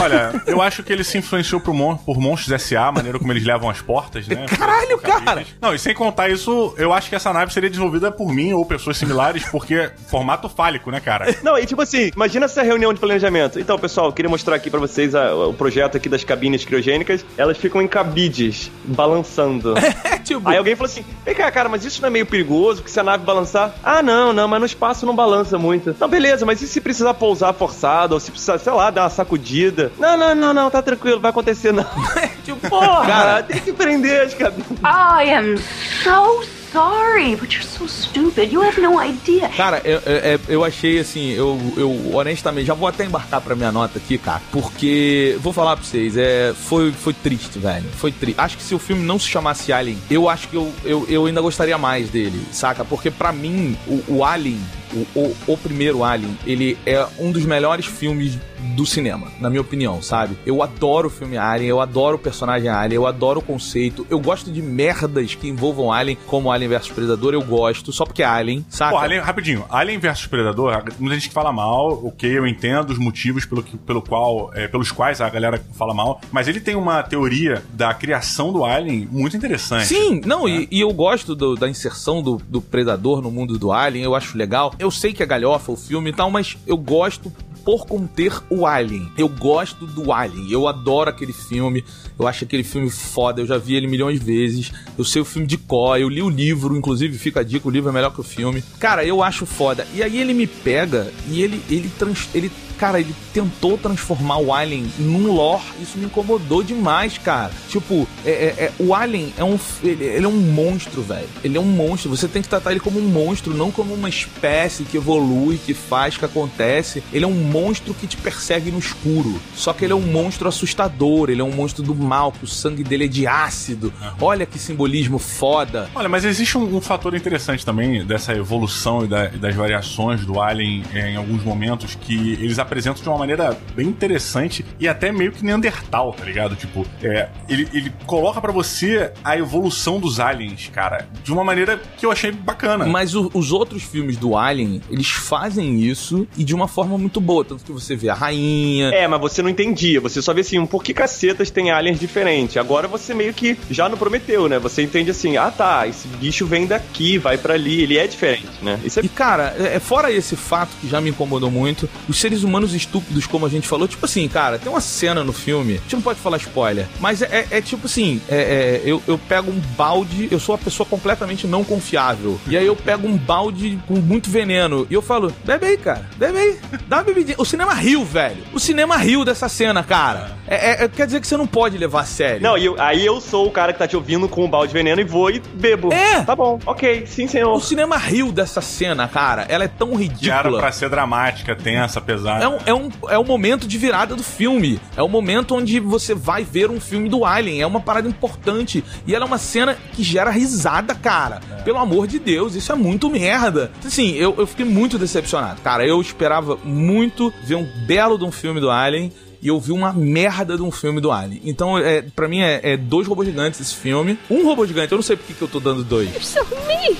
Olha, 0.00 0.42
eu 0.46 0.60
acho 0.60 0.82
que 0.82 0.92
ele 0.92 1.02
se 1.04 1.18
influenciou 1.18 1.60
por, 1.60 1.74
mon 1.74 1.96
por 1.96 2.18
Monstros 2.18 2.52
S.A., 2.52 2.86
a 2.88 2.92
maneira 2.92 3.18
como 3.18 3.32
eles 3.32 3.44
levam 3.44 3.68
as 3.70 3.80
portas, 3.80 4.26
né? 4.28 4.46
Caralho, 4.58 4.98
cara! 4.98 5.44
Não, 5.60 5.74
e 5.74 5.78
sem 5.78 5.94
contar 5.94 6.28
isso, 6.28 6.74
eu 6.76 6.92
acho 6.92 7.08
que 7.08 7.14
essa 7.16 7.32
nave 7.32 7.52
seria 7.52 7.68
desenvolvida 7.70 8.10
por 8.12 8.32
mim 8.32 8.52
ou 8.52 8.64
pessoas 8.64 8.96
similares, 8.96 9.44
porque 9.50 9.90
formato 10.08 10.48
fálico, 10.48 10.90
né, 10.90 11.00
cara? 11.00 11.34
Não, 11.42 11.58
e 11.58 11.66
tipo 11.66 11.82
assim, 11.82 12.10
imagina 12.14 12.46
essa 12.46 12.62
reunião 12.62 12.92
de 12.92 13.00
planejamento. 13.00 13.58
Então, 13.58 13.78
pessoal, 13.78 14.06
eu 14.06 14.12
queria 14.12 14.28
mostrar 14.28 14.56
aqui 14.56 14.70
pra 14.70 14.80
vocês 14.80 15.14
a- 15.14 15.34
o 15.34 15.52
projeto 15.54 15.96
aqui 15.96 16.08
das 16.08 16.24
cabines 16.24 16.64
criogênicas. 16.64 17.24
Elas 17.36 17.56
ficam 17.58 17.80
em 17.82 17.88
cabides, 17.88 18.70
balançando. 18.84 19.74
É 20.10 20.18
tipo. 20.18 20.48
Aí 20.48 20.56
alguém 20.56 20.74
falou 20.74 20.90
assim: 20.90 21.04
vem 21.24 21.34
cá, 21.34 21.50
cara, 21.50 21.68
mas 21.68 21.84
isso 21.84 22.00
não 22.02 22.08
é 22.08 22.10
meio 22.10 22.26
perigoso? 22.26 22.82
Que 22.82 22.90
se 22.90 22.98
a 22.98 23.02
nave 23.02 23.24
balançar? 23.24 23.74
Ah, 23.82 24.02
não, 24.02 24.32
não, 24.32 24.46
mas 24.48 24.60
no 24.60 24.66
espaço 24.66 25.06
não 25.06 25.14
balança 25.14 25.56
muito. 25.58 25.94
Não, 26.00 26.08
beleza, 26.08 26.44
mas 26.44 26.60
e 26.62 26.66
se 26.68 26.80
precisar 26.80 27.14
pousar 27.14 27.52
forçado? 27.54 28.14
Ou 28.14 28.20
se 28.20 28.30
precisar, 28.30 28.58
sei 28.58 28.72
lá, 28.72 28.90
dar 28.90 29.02
uma 29.04 29.10
sacudida? 29.10 29.79
Não, 29.98 30.16
não, 30.16 30.34
não, 30.34 30.54
não, 30.54 30.70
tá 30.70 30.82
tranquilo, 30.82 31.20
vai 31.20 31.30
acontecer 31.30 31.72
não. 31.72 31.86
tipo, 32.44 32.68
Porra, 32.68 33.06
Cara, 33.06 33.42
tem 33.42 33.60
que 33.60 33.72
prender 33.72 34.22
as 34.22 34.34
cabines. 34.34 34.66
I 34.84 35.30
am 35.32 35.56
so 36.02 36.42
sorry, 36.72 37.34
but 37.36 37.52
you're 37.52 37.62
so 37.62 37.86
stupid. 37.86 38.52
You 38.52 38.62
have 38.62 38.80
no 38.80 39.02
idea. 39.02 39.48
Cara, 39.50 39.80
eu, 39.84 39.98
eu, 40.00 40.40
eu 40.48 40.64
achei 40.64 40.98
assim, 40.98 41.30
eu, 41.30 41.58
eu 41.76 42.14
honestamente, 42.14 42.66
já 42.66 42.74
vou 42.74 42.88
até 42.88 43.04
embarcar 43.04 43.40
pra 43.40 43.54
minha 43.54 43.72
nota 43.72 43.98
aqui, 43.98 44.18
cara, 44.18 44.40
porque, 44.52 45.36
vou 45.40 45.52
falar 45.52 45.76
pra 45.76 45.84
vocês, 45.84 46.16
é, 46.16 46.54
foi, 46.54 46.92
foi 46.92 47.12
triste, 47.12 47.58
velho, 47.58 47.88
foi 47.96 48.12
triste. 48.12 48.38
Acho 48.38 48.56
que 48.56 48.62
se 48.62 48.74
o 48.74 48.78
filme 48.78 49.04
não 49.04 49.18
se 49.18 49.28
chamasse 49.28 49.72
Alien, 49.72 49.98
eu 50.10 50.28
acho 50.28 50.48
que 50.48 50.56
eu, 50.56 50.72
eu, 50.84 51.06
eu 51.08 51.26
ainda 51.26 51.40
gostaria 51.40 51.76
mais 51.76 52.08
dele, 52.08 52.40
saca? 52.52 52.84
Porque 52.84 53.10
pra 53.10 53.32
mim, 53.32 53.76
o, 53.86 54.16
o 54.18 54.24
Alien, 54.24 54.60
o, 54.92 55.18
o, 55.18 55.36
o 55.48 55.56
primeiro 55.56 56.04
Alien, 56.04 56.36
ele 56.46 56.78
é 56.86 57.06
um 57.18 57.32
dos 57.32 57.44
melhores 57.44 57.86
filmes 57.86 58.38
do 58.76 58.84
cinema, 58.86 59.28
na 59.40 59.48
minha 59.50 59.60
opinião, 59.60 60.00
sabe? 60.02 60.36
Eu 60.46 60.62
adoro 60.62 61.08
o 61.08 61.10
filme 61.10 61.36
Alien, 61.36 61.68
eu 61.70 61.80
adoro 61.80 62.16
o 62.16 62.18
personagem 62.18 62.68
Alien, 62.68 62.96
eu 62.96 63.06
adoro 63.06 63.40
o 63.40 63.42
conceito, 63.42 64.06
eu 64.10 64.18
gosto 64.20 64.50
de 64.50 64.62
merdas 64.62 65.34
que 65.34 65.48
envolvam 65.48 65.92
Alien, 65.92 66.16
como 66.26 66.50
Alien 66.50 66.68
vs 66.70 66.88
Predador, 66.90 67.34
eu 67.34 67.42
gosto, 67.42 67.92
só 67.92 68.04
porque 68.04 68.22
é 68.22 68.26
Alien, 68.26 68.64
saca? 68.68 68.92
Pô, 68.92 68.98
Alien, 68.98 69.20
rapidinho, 69.20 69.64
Alien 69.68 69.98
vs 69.98 70.26
Predador, 70.26 70.82
muita 70.98 71.14
gente 71.16 71.28
que 71.28 71.34
fala 71.34 71.52
mal, 71.52 72.04
ok, 72.06 72.38
eu 72.38 72.46
entendo 72.46 72.90
os 72.90 72.98
motivos 72.98 73.44
pelo, 73.44 73.62
que- 73.62 73.76
pelo 73.78 74.02
qual, 74.02 74.50
é, 74.54 74.68
pelos 74.68 74.90
quais 74.92 75.20
a 75.20 75.28
galera 75.28 75.62
fala 75.74 75.94
mal, 75.94 76.20
mas 76.32 76.48
ele 76.48 76.60
tem 76.60 76.74
uma 76.76 77.02
teoria 77.02 77.62
da 77.72 77.92
criação 77.94 78.52
do 78.52 78.64
Alien 78.64 79.08
muito 79.10 79.36
interessante. 79.36 79.86
Sim, 79.86 80.20
não, 80.24 80.48
e, 80.48 80.68
e 80.70 80.80
eu 80.80 80.92
gosto 80.92 81.34
do- 81.34 81.54
da 81.54 81.68
inserção 81.68 82.22
do, 82.22 82.40
do 82.48 82.60
Predador 82.60 83.20
no 83.22 83.30
mundo 83.30 83.58
do 83.58 83.72
Alien, 83.72 84.04
eu 84.04 84.14
acho 84.14 84.36
legal. 84.36 84.72
Eu 84.78 84.90
sei 84.90 85.12
que 85.12 85.22
é 85.22 85.26
galhofa 85.26 85.72
o 85.72 85.76
filme 85.76 86.10
e 86.10 86.12
tal, 86.12 86.30
mas 86.30 86.56
eu 86.66 86.76
gosto 86.76 87.32
por 87.64 87.86
conter 87.86 88.32
o 88.48 88.66
Alien. 88.66 89.10
Eu 89.16 89.28
gosto 89.28 89.86
do 89.86 90.12
Alien, 90.12 90.50
eu 90.50 90.66
adoro 90.66 91.10
aquele 91.10 91.32
filme, 91.32 91.84
eu 92.18 92.26
acho 92.26 92.44
aquele 92.44 92.64
filme 92.64 92.90
foda, 92.90 93.40
eu 93.40 93.46
já 93.46 93.58
vi 93.58 93.74
ele 93.74 93.86
milhões 93.86 94.18
de 94.18 94.26
vezes, 94.26 94.72
eu 94.96 95.04
sei 95.04 95.22
o 95.22 95.24
filme 95.24 95.46
de 95.46 95.56
có, 95.56 95.96
eu 95.96 96.08
li 96.08 96.22
o 96.22 96.28
livro, 96.28 96.76
inclusive 96.76 97.16
fica 97.18 97.40
a 97.40 97.42
dica, 97.42 97.66
o 97.66 97.70
livro 97.70 97.90
é 97.90 97.92
melhor 97.92 98.12
que 98.12 98.20
o 98.20 98.24
filme. 98.24 98.62
Cara, 98.78 99.04
eu 99.04 99.22
acho 99.22 99.46
foda. 99.46 99.86
E 99.94 100.02
aí 100.02 100.18
ele 100.18 100.34
me 100.34 100.46
pega 100.46 101.12
e 101.28 101.42
ele, 101.42 101.62
ele, 101.68 101.90
trans, 101.98 102.28
ele 102.34 102.50
cara, 102.80 102.98
ele 102.98 103.14
tentou 103.34 103.76
transformar 103.76 104.38
o 104.38 104.54
Alien 104.54 104.86
num 104.98 105.30
lore. 105.32 105.62
Isso 105.82 105.98
me 105.98 106.06
incomodou 106.06 106.62
demais, 106.62 107.18
cara. 107.18 107.52
Tipo, 107.68 108.08
é, 108.24 108.30
é- 108.30 108.64
é- 108.64 108.72
o 108.78 108.94
Alien 108.94 109.34
é 109.36 109.44
um. 109.44 109.58
Ele, 109.84 110.02
ele 110.04 110.24
é 110.24 110.28
um 110.28 110.32
monstro, 110.40 111.02
velho. 111.02 111.28
Ele 111.44 111.58
é 111.58 111.60
um 111.60 111.64
monstro. 111.64 112.08
Você 112.10 112.26
tem 112.26 112.40
que 112.40 112.48
tratar 112.48 112.70
ele 112.70 112.80
como 112.80 112.98
um 112.98 113.06
monstro, 113.08 113.52
não 113.54 113.70
como 113.70 113.92
uma 113.92 114.08
espécie 114.08 114.84
que 114.84 114.96
evolui, 114.96 115.58
que 115.58 115.74
faz, 115.74 116.16
que 116.16 116.24
acontece. 116.24 117.02
Ele 117.12 117.24
é 117.24 117.28
um 117.28 117.34
monstro 117.34 117.92
que 117.92 118.06
te 118.06 118.16
persegue 118.16 118.70
no 118.70 118.78
escuro. 118.78 119.38
Só 119.54 119.72
que 119.74 119.84
ele 119.84 119.92
é 119.92 119.96
um 119.96 120.00
monstro 120.00 120.48
assustador. 120.48 121.28
Ele 121.28 121.42
é 121.42 121.44
um 121.44 121.52
monstro 121.52 121.82
do 121.82 121.94
mal, 121.94 122.32
que 122.32 122.44
o 122.44 122.48
sangue 122.48 122.82
dele 122.82 123.04
é 123.04 123.08
de 123.08 123.26
ácido. 123.26 123.92
Olha 124.20 124.46
que 124.46 124.58
simbolismo 124.58 125.18
foda. 125.18 125.90
Olha, 125.94 126.08
mas 126.08 126.24
existe 126.24 126.56
um, 126.56 126.76
um 126.76 126.80
fator 126.80 127.14
interessante 127.14 127.64
também 127.64 128.04
dessa 128.06 128.32
evolução 128.34 129.04
e, 129.04 129.08
da- 129.08 129.26
e 129.26 129.36
das 129.36 129.54
variações 129.54 130.24
do 130.24 130.40
Alien 130.40 130.82
é, 130.94 131.10
em 131.10 131.16
alguns 131.16 131.42
momentos 131.44 131.94
que 131.94 132.32
eles 132.34 132.58
apresentam 132.70 133.02
de 133.02 133.08
uma 133.08 133.18
maneira 133.18 133.58
bem 133.74 133.88
interessante 133.88 134.64
e 134.78 134.86
até 134.86 135.10
meio 135.10 135.32
que 135.32 135.44
Neandertal, 135.44 136.12
tá 136.12 136.24
ligado? 136.24 136.54
Tipo, 136.54 136.86
é, 137.02 137.28
ele, 137.48 137.68
ele 137.74 137.92
coloca 138.06 138.40
pra 138.40 138.52
você 138.52 139.10
a 139.24 139.36
evolução 139.36 139.98
dos 139.98 140.20
aliens, 140.20 140.70
cara, 140.72 141.08
de 141.24 141.32
uma 141.32 141.42
maneira 141.42 141.80
que 141.98 142.06
eu 142.06 142.12
achei 142.12 142.30
bacana. 142.30 142.86
Mas 142.86 143.14
o- 143.16 143.28
os 143.34 143.50
outros 143.50 143.82
filmes 143.82 144.16
do 144.16 144.36
Alien, 144.36 144.80
eles 144.88 145.08
fazem 145.10 145.80
isso 145.80 146.28
e 146.36 146.44
de 146.44 146.54
uma 146.54 146.68
forma 146.68 146.96
muito 146.96 147.20
boa. 147.20 147.44
Tanto 147.44 147.64
que 147.64 147.72
você 147.72 147.96
vê 147.96 148.08
a 148.08 148.14
rainha. 148.14 148.90
É, 148.90 149.08
mas 149.08 149.20
você 149.20 149.42
não 149.42 149.50
entendia. 149.50 150.00
Você 150.00 150.22
só 150.22 150.32
vê 150.32 150.42
assim, 150.42 150.64
por 150.64 150.84
que 150.84 150.94
cacetas 150.94 151.50
tem 151.50 151.72
aliens 151.72 151.98
diferentes? 151.98 152.56
Agora 152.56 152.86
você 152.86 153.12
meio 153.12 153.34
que 153.34 153.58
já 153.68 153.88
não 153.88 153.98
prometeu, 153.98 154.48
né? 154.48 154.58
Você 154.60 154.82
entende 154.82 155.10
assim, 155.10 155.36
ah 155.36 155.50
tá, 155.50 155.88
esse 155.88 156.06
bicho 156.06 156.46
vem 156.46 156.66
daqui, 156.66 157.18
vai 157.18 157.36
pra 157.36 157.54
ali, 157.54 157.82
ele 157.82 157.98
é 157.98 158.06
diferente, 158.06 158.46
né? 158.62 158.78
Isso 158.84 159.00
é 159.00 159.04
E 159.04 159.08
cara, 159.08 159.56
é, 159.58 159.74
é 159.76 159.80
fora 159.80 160.12
esse 160.12 160.36
fato 160.36 160.70
que 160.80 160.88
já 160.88 161.00
me 161.00 161.10
incomodou 161.10 161.50
muito, 161.50 161.88
os 162.08 162.18
seres 162.20 162.42
humanos 162.44 162.59
estúpidos, 162.72 163.26
como 163.26 163.46
a 163.46 163.48
gente 163.48 163.66
falou, 163.66 163.86
tipo 163.88 164.04
assim, 164.04 164.28
cara, 164.28 164.58
tem 164.58 164.70
uma 164.70 164.80
cena 164.80 165.22
no 165.24 165.32
filme, 165.32 165.74
a 165.74 165.80
gente 165.82 165.94
não 165.96 166.02
pode 166.02 166.18
falar 166.20 166.36
spoiler, 166.38 166.86
mas 167.00 167.22
é, 167.22 167.46
é- 167.50 167.58
é 167.58 167.60
tipo 167.60 167.86
assim, 167.86 168.20
é- 168.28 168.36
é, 168.36 168.82
eu, 168.84 169.02
eu 169.06 169.18
pego 169.18 169.50
um 169.50 169.60
balde, 169.76 170.28
eu 170.30 170.38
sou 170.38 170.54
uma 170.54 170.62
pessoa 170.62 170.86
completamente 170.86 171.46
não 171.46 171.64
confiável, 171.64 172.38
e 172.46 172.56
aí 172.56 172.66
eu 172.66 172.76
pego 172.76 173.06
um 173.06 173.16
balde 173.16 173.78
com 173.86 173.94
muito 173.94 174.30
veneno, 174.30 174.86
e 174.90 174.94
eu 174.94 175.02
falo, 175.02 175.32
bebe 175.44 175.66
aí, 175.66 175.76
cara, 175.76 176.06
bebe 176.16 176.38
aí, 176.38 176.58
dá 176.86 176.98
uma 176.98 177.02
bebidinha. 177.04 177.36
O 177.38 177.44
cinema 177.44 177.74
riu, 177.74 178.04
velho. 178.04 178.42
O 178.52 178.60
cinema 178.60 178.96
riu 178.96 179.24
dessa 179.24 179.48
cena, 179.48 179.82
cara. 179.82 180.38
É, 180.46 180.70
é- 180.82 180.84
é- 180.84 180.88
quer 180.88 181.06
dizer 181.06 181.20
que 181.20 181.26
você 181.26 181.36
não 181.36 181.46
pode 181.46 181.76
levar 181.78 182.00
a 182.02 182.04
sério. 182.04 182.42
Não, 182.42 182.56
e 182.58 182.64
eu- 182.66 182.76
aí 182.80 183.04
eu 183.06 183.20
sou 183.20 183.46
o 183.46 183.50
cara 183.50 183.72
que 183.72 183.78
tá 183.78 183.86
te 183.86 183.96
ouvindo 183.96 184.28
com 184.28 184.44
o 184.44 184.48
balde 184.48 184.68
de 184.68 184.74
veneno 184.74 185.00
e 185.00 185.04
vou 185.04 185.30
e 185.30 185.38
bebo. 185.40 185.92
É. 185.92 186.22
Tá 186.22 186.34
bom, 186.36 186.58
ok, 186.66 187.04
sim, 187.06 187.24
O 187.24 187.28
senhor. 187.28 187.62
cinema 187.62 187.96
riu 187.96 188.32
dessa 188.32 188.60
cena, 188.60 189.06
cara. 189.08 189.46
Ela 189.48 189.64
é 189.64 189.68
tão 189.68 189.94
ridícula. 189.94 190.58
pra 190.60 190.72
ser 190.72 190.88
dramática, 190.88 191.54
tensa, 191.56 192.00
pesada. 192.00 192.44
É 192.44 192.48
um, 192.50 192.58
é, 192.66 192.74
um, 192.74 192.88
é 193.08 193.18
um 193.18 193.24
momento 193.24 193.66
de 193.66 193.78
virada 193.78 194.14
do 194.14 194.22
filme. 194.22 194.80
É 194.96 195.02
o 195.02 195.08
momento 195.08 195.54
onde 195.54 195.80
você 195.80 196.14
vai 196.14 196.44
ver 196.44 196.70
um 196.70 196.80
filme 196.80 197.08
do 197.08 197.24
Alien. 197.24 197.62
É 197.62 197.66
uma 197.66 197.80
parada 197.80 198.08
importante. 198.08 198.84
E 199.06 199.14
ela 199.14 199.24
é 199.24 199.28
uma 199.28 199.38
cena 199.38 199.76
que 199.94 200.02
gera 200.02 200.30
risada, 200.30 200.94
cara. 200.94 201.40
Pelo 201.64 201.78
amor 201.78 202.06
de 202.06 202.18
Deus, 202.18 202.54
isso 202.54 202.70
é 202.72 202.74
muito 202.74 203.08
merda. 203.08 203.70
Assim, 203.84 204.12
eu, 204.16 204.34
eu 204.36 204.46
fiquei 204.46 204.66
muito 204.66 204.98
decepcionado. 204.98 205.60
Cara, 205.62 205.86
eu 205.86 206.00
esperava 206.00 206.56
muito 206.64 207.32
ver 207.44 207.54
um 207.54 207.66
belo 207.86 208.18
de 208.18 208.24
um 208.24 208.32
filme 208.32 208.60
do 208.60 208.70
Alien. 208.70 209.12
E 209.42 209.48
eu 209.48 209.58
vi 209.58 209.72
uma 209.72 209.90
merda 209.90 210.54
de 210.54 210.62
um 210.62 210.70
filme 210.70 211.00
do 211.00 211.10
Alien. 211.10 211.40
Então, 211.46 211.78
é, 211.78 212.02
pra 212.02 212.28
mim, 212.28 212.42
é, 212.42 212.60
é 212.62 212.76
dois 212.76 213.06
robôs 213.06 213.26
gigantes 213.26 213.58
esse 213.58 213.74
filme. 213.74 214.18
Um 214.28 214.44
robô 214.44 214.66
gigante, 214.66 214.92
eu 214.92 214.96
não 214.96 215.02
sei 215.02 215.16
por 215.16 215.24
que 215.24 215.32
que 215.32 215.40
eu 215.40 215.48
tô 215.48 215.58
dando 215.58 215.82
dois. 215.82 216.10
So 216.26 216.40
me. 216.66 216.94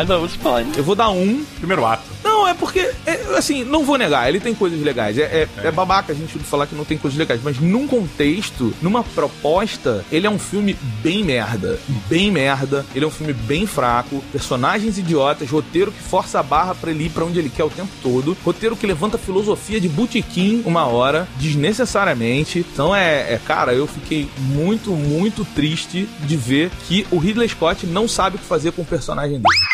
I 0.00 0.04
know, 0.06 0.24
it's 0.24 0.36
fine. 0.36 0.70
Eu 0.76 0.84
vou 0.84 0.94
dar 0.94 1.10
um, 1.10 1.44
Primeiro 1.58 1.84
ato. 1.84 2.04
não, 2.22 2.29
é 2.46 2.54
porque, 2.54 2.90
é, 3.06 3.36
assim, 3.36 3.64
não 3.64 3.84
vou 3.84 3.96
negar, 3.96 4.28
ele 4.28 4.40
tem 4.40 4.54
coisas 4.54 4.80
legais. 4.80 5.18
É, 5.18 5.22
é, 5.22 5.48
é 5.66 5.70
babaca 5.70 6.12
a 6.12 6.16
gente 6.16 6.38
falar 6.40 6.66
que 6.66 6.74
não 6.74 6.84
tem 6.84 6.98
coisas 6.98 7.18
legais, 7.18 7.40
mas 7.42 7.58
num 7.58 7.86
contexto, 7.86 8.74
numa 8.80 9.02
proposta, 9.02 10.04
ele 10.10 10.26
é 10.26 10.30
um 10.30 10.38
filme 10.38 10.76
bem 11.02 11.24
merda. 11.24 11.78
Bem 12.08 12.30
merda. 12.30 12.84
Ele 12.94 13.04
é 13.04 13.08
um 13.08 13.10
filme 13.10 13.32
bem 13.32 13.66
fraco, 13.66 14.22
personagens 14.32 14.98
idiotas, 14.98 15.48
roteiro 15.50 15.92
que 15.92 16.02
força 16.02 16.40
a 16.40 16.42
barra 16.42 16.74
pra 16.74 16.90
ele 16.90 17.06
ir 17.06 17.10
pra 17.10 17.24
onde 17.24 17.38
ele 17.38 17.50
quer 17.50 17.64
o 17.64 17.70
tempo 17.70 17.90
todo, 18.02 18.36
roteiro 18.44 18.76
que 18.76 18.86
levanta 18.86 19.18
filosofia 19.18 19.80
de 19.80 19.88
botequim 19.88 20.62
uma 20.64 20.86
hora, 20.86 21.28
desnecessariamente. 21.38 22.58
Então 22.72 22.94
é, 22.94 23.34
é, 23.34 23.40
cara, 23.44 23.72
eu 23.72 23.86
fiquei 23.86 24.28
muito, 24.38 24.90
muito 24.90 25.44
triste 25.44 26.08
de 26.20 26.36
ver 26.36 26.70
que 26.86 27.06
o 27.10 27.18
Ridley 27.18 27.48
Scott 27.48 27.86
não 27.86 28.08
sabe 28.08 28.36
o 28.36 28.38
que 28.38 28.44
fazer 28.44 28.72
com 28.72 28.82
o 28.82 28.86
personagem 28.86 29.38
dele. 29.38 29.69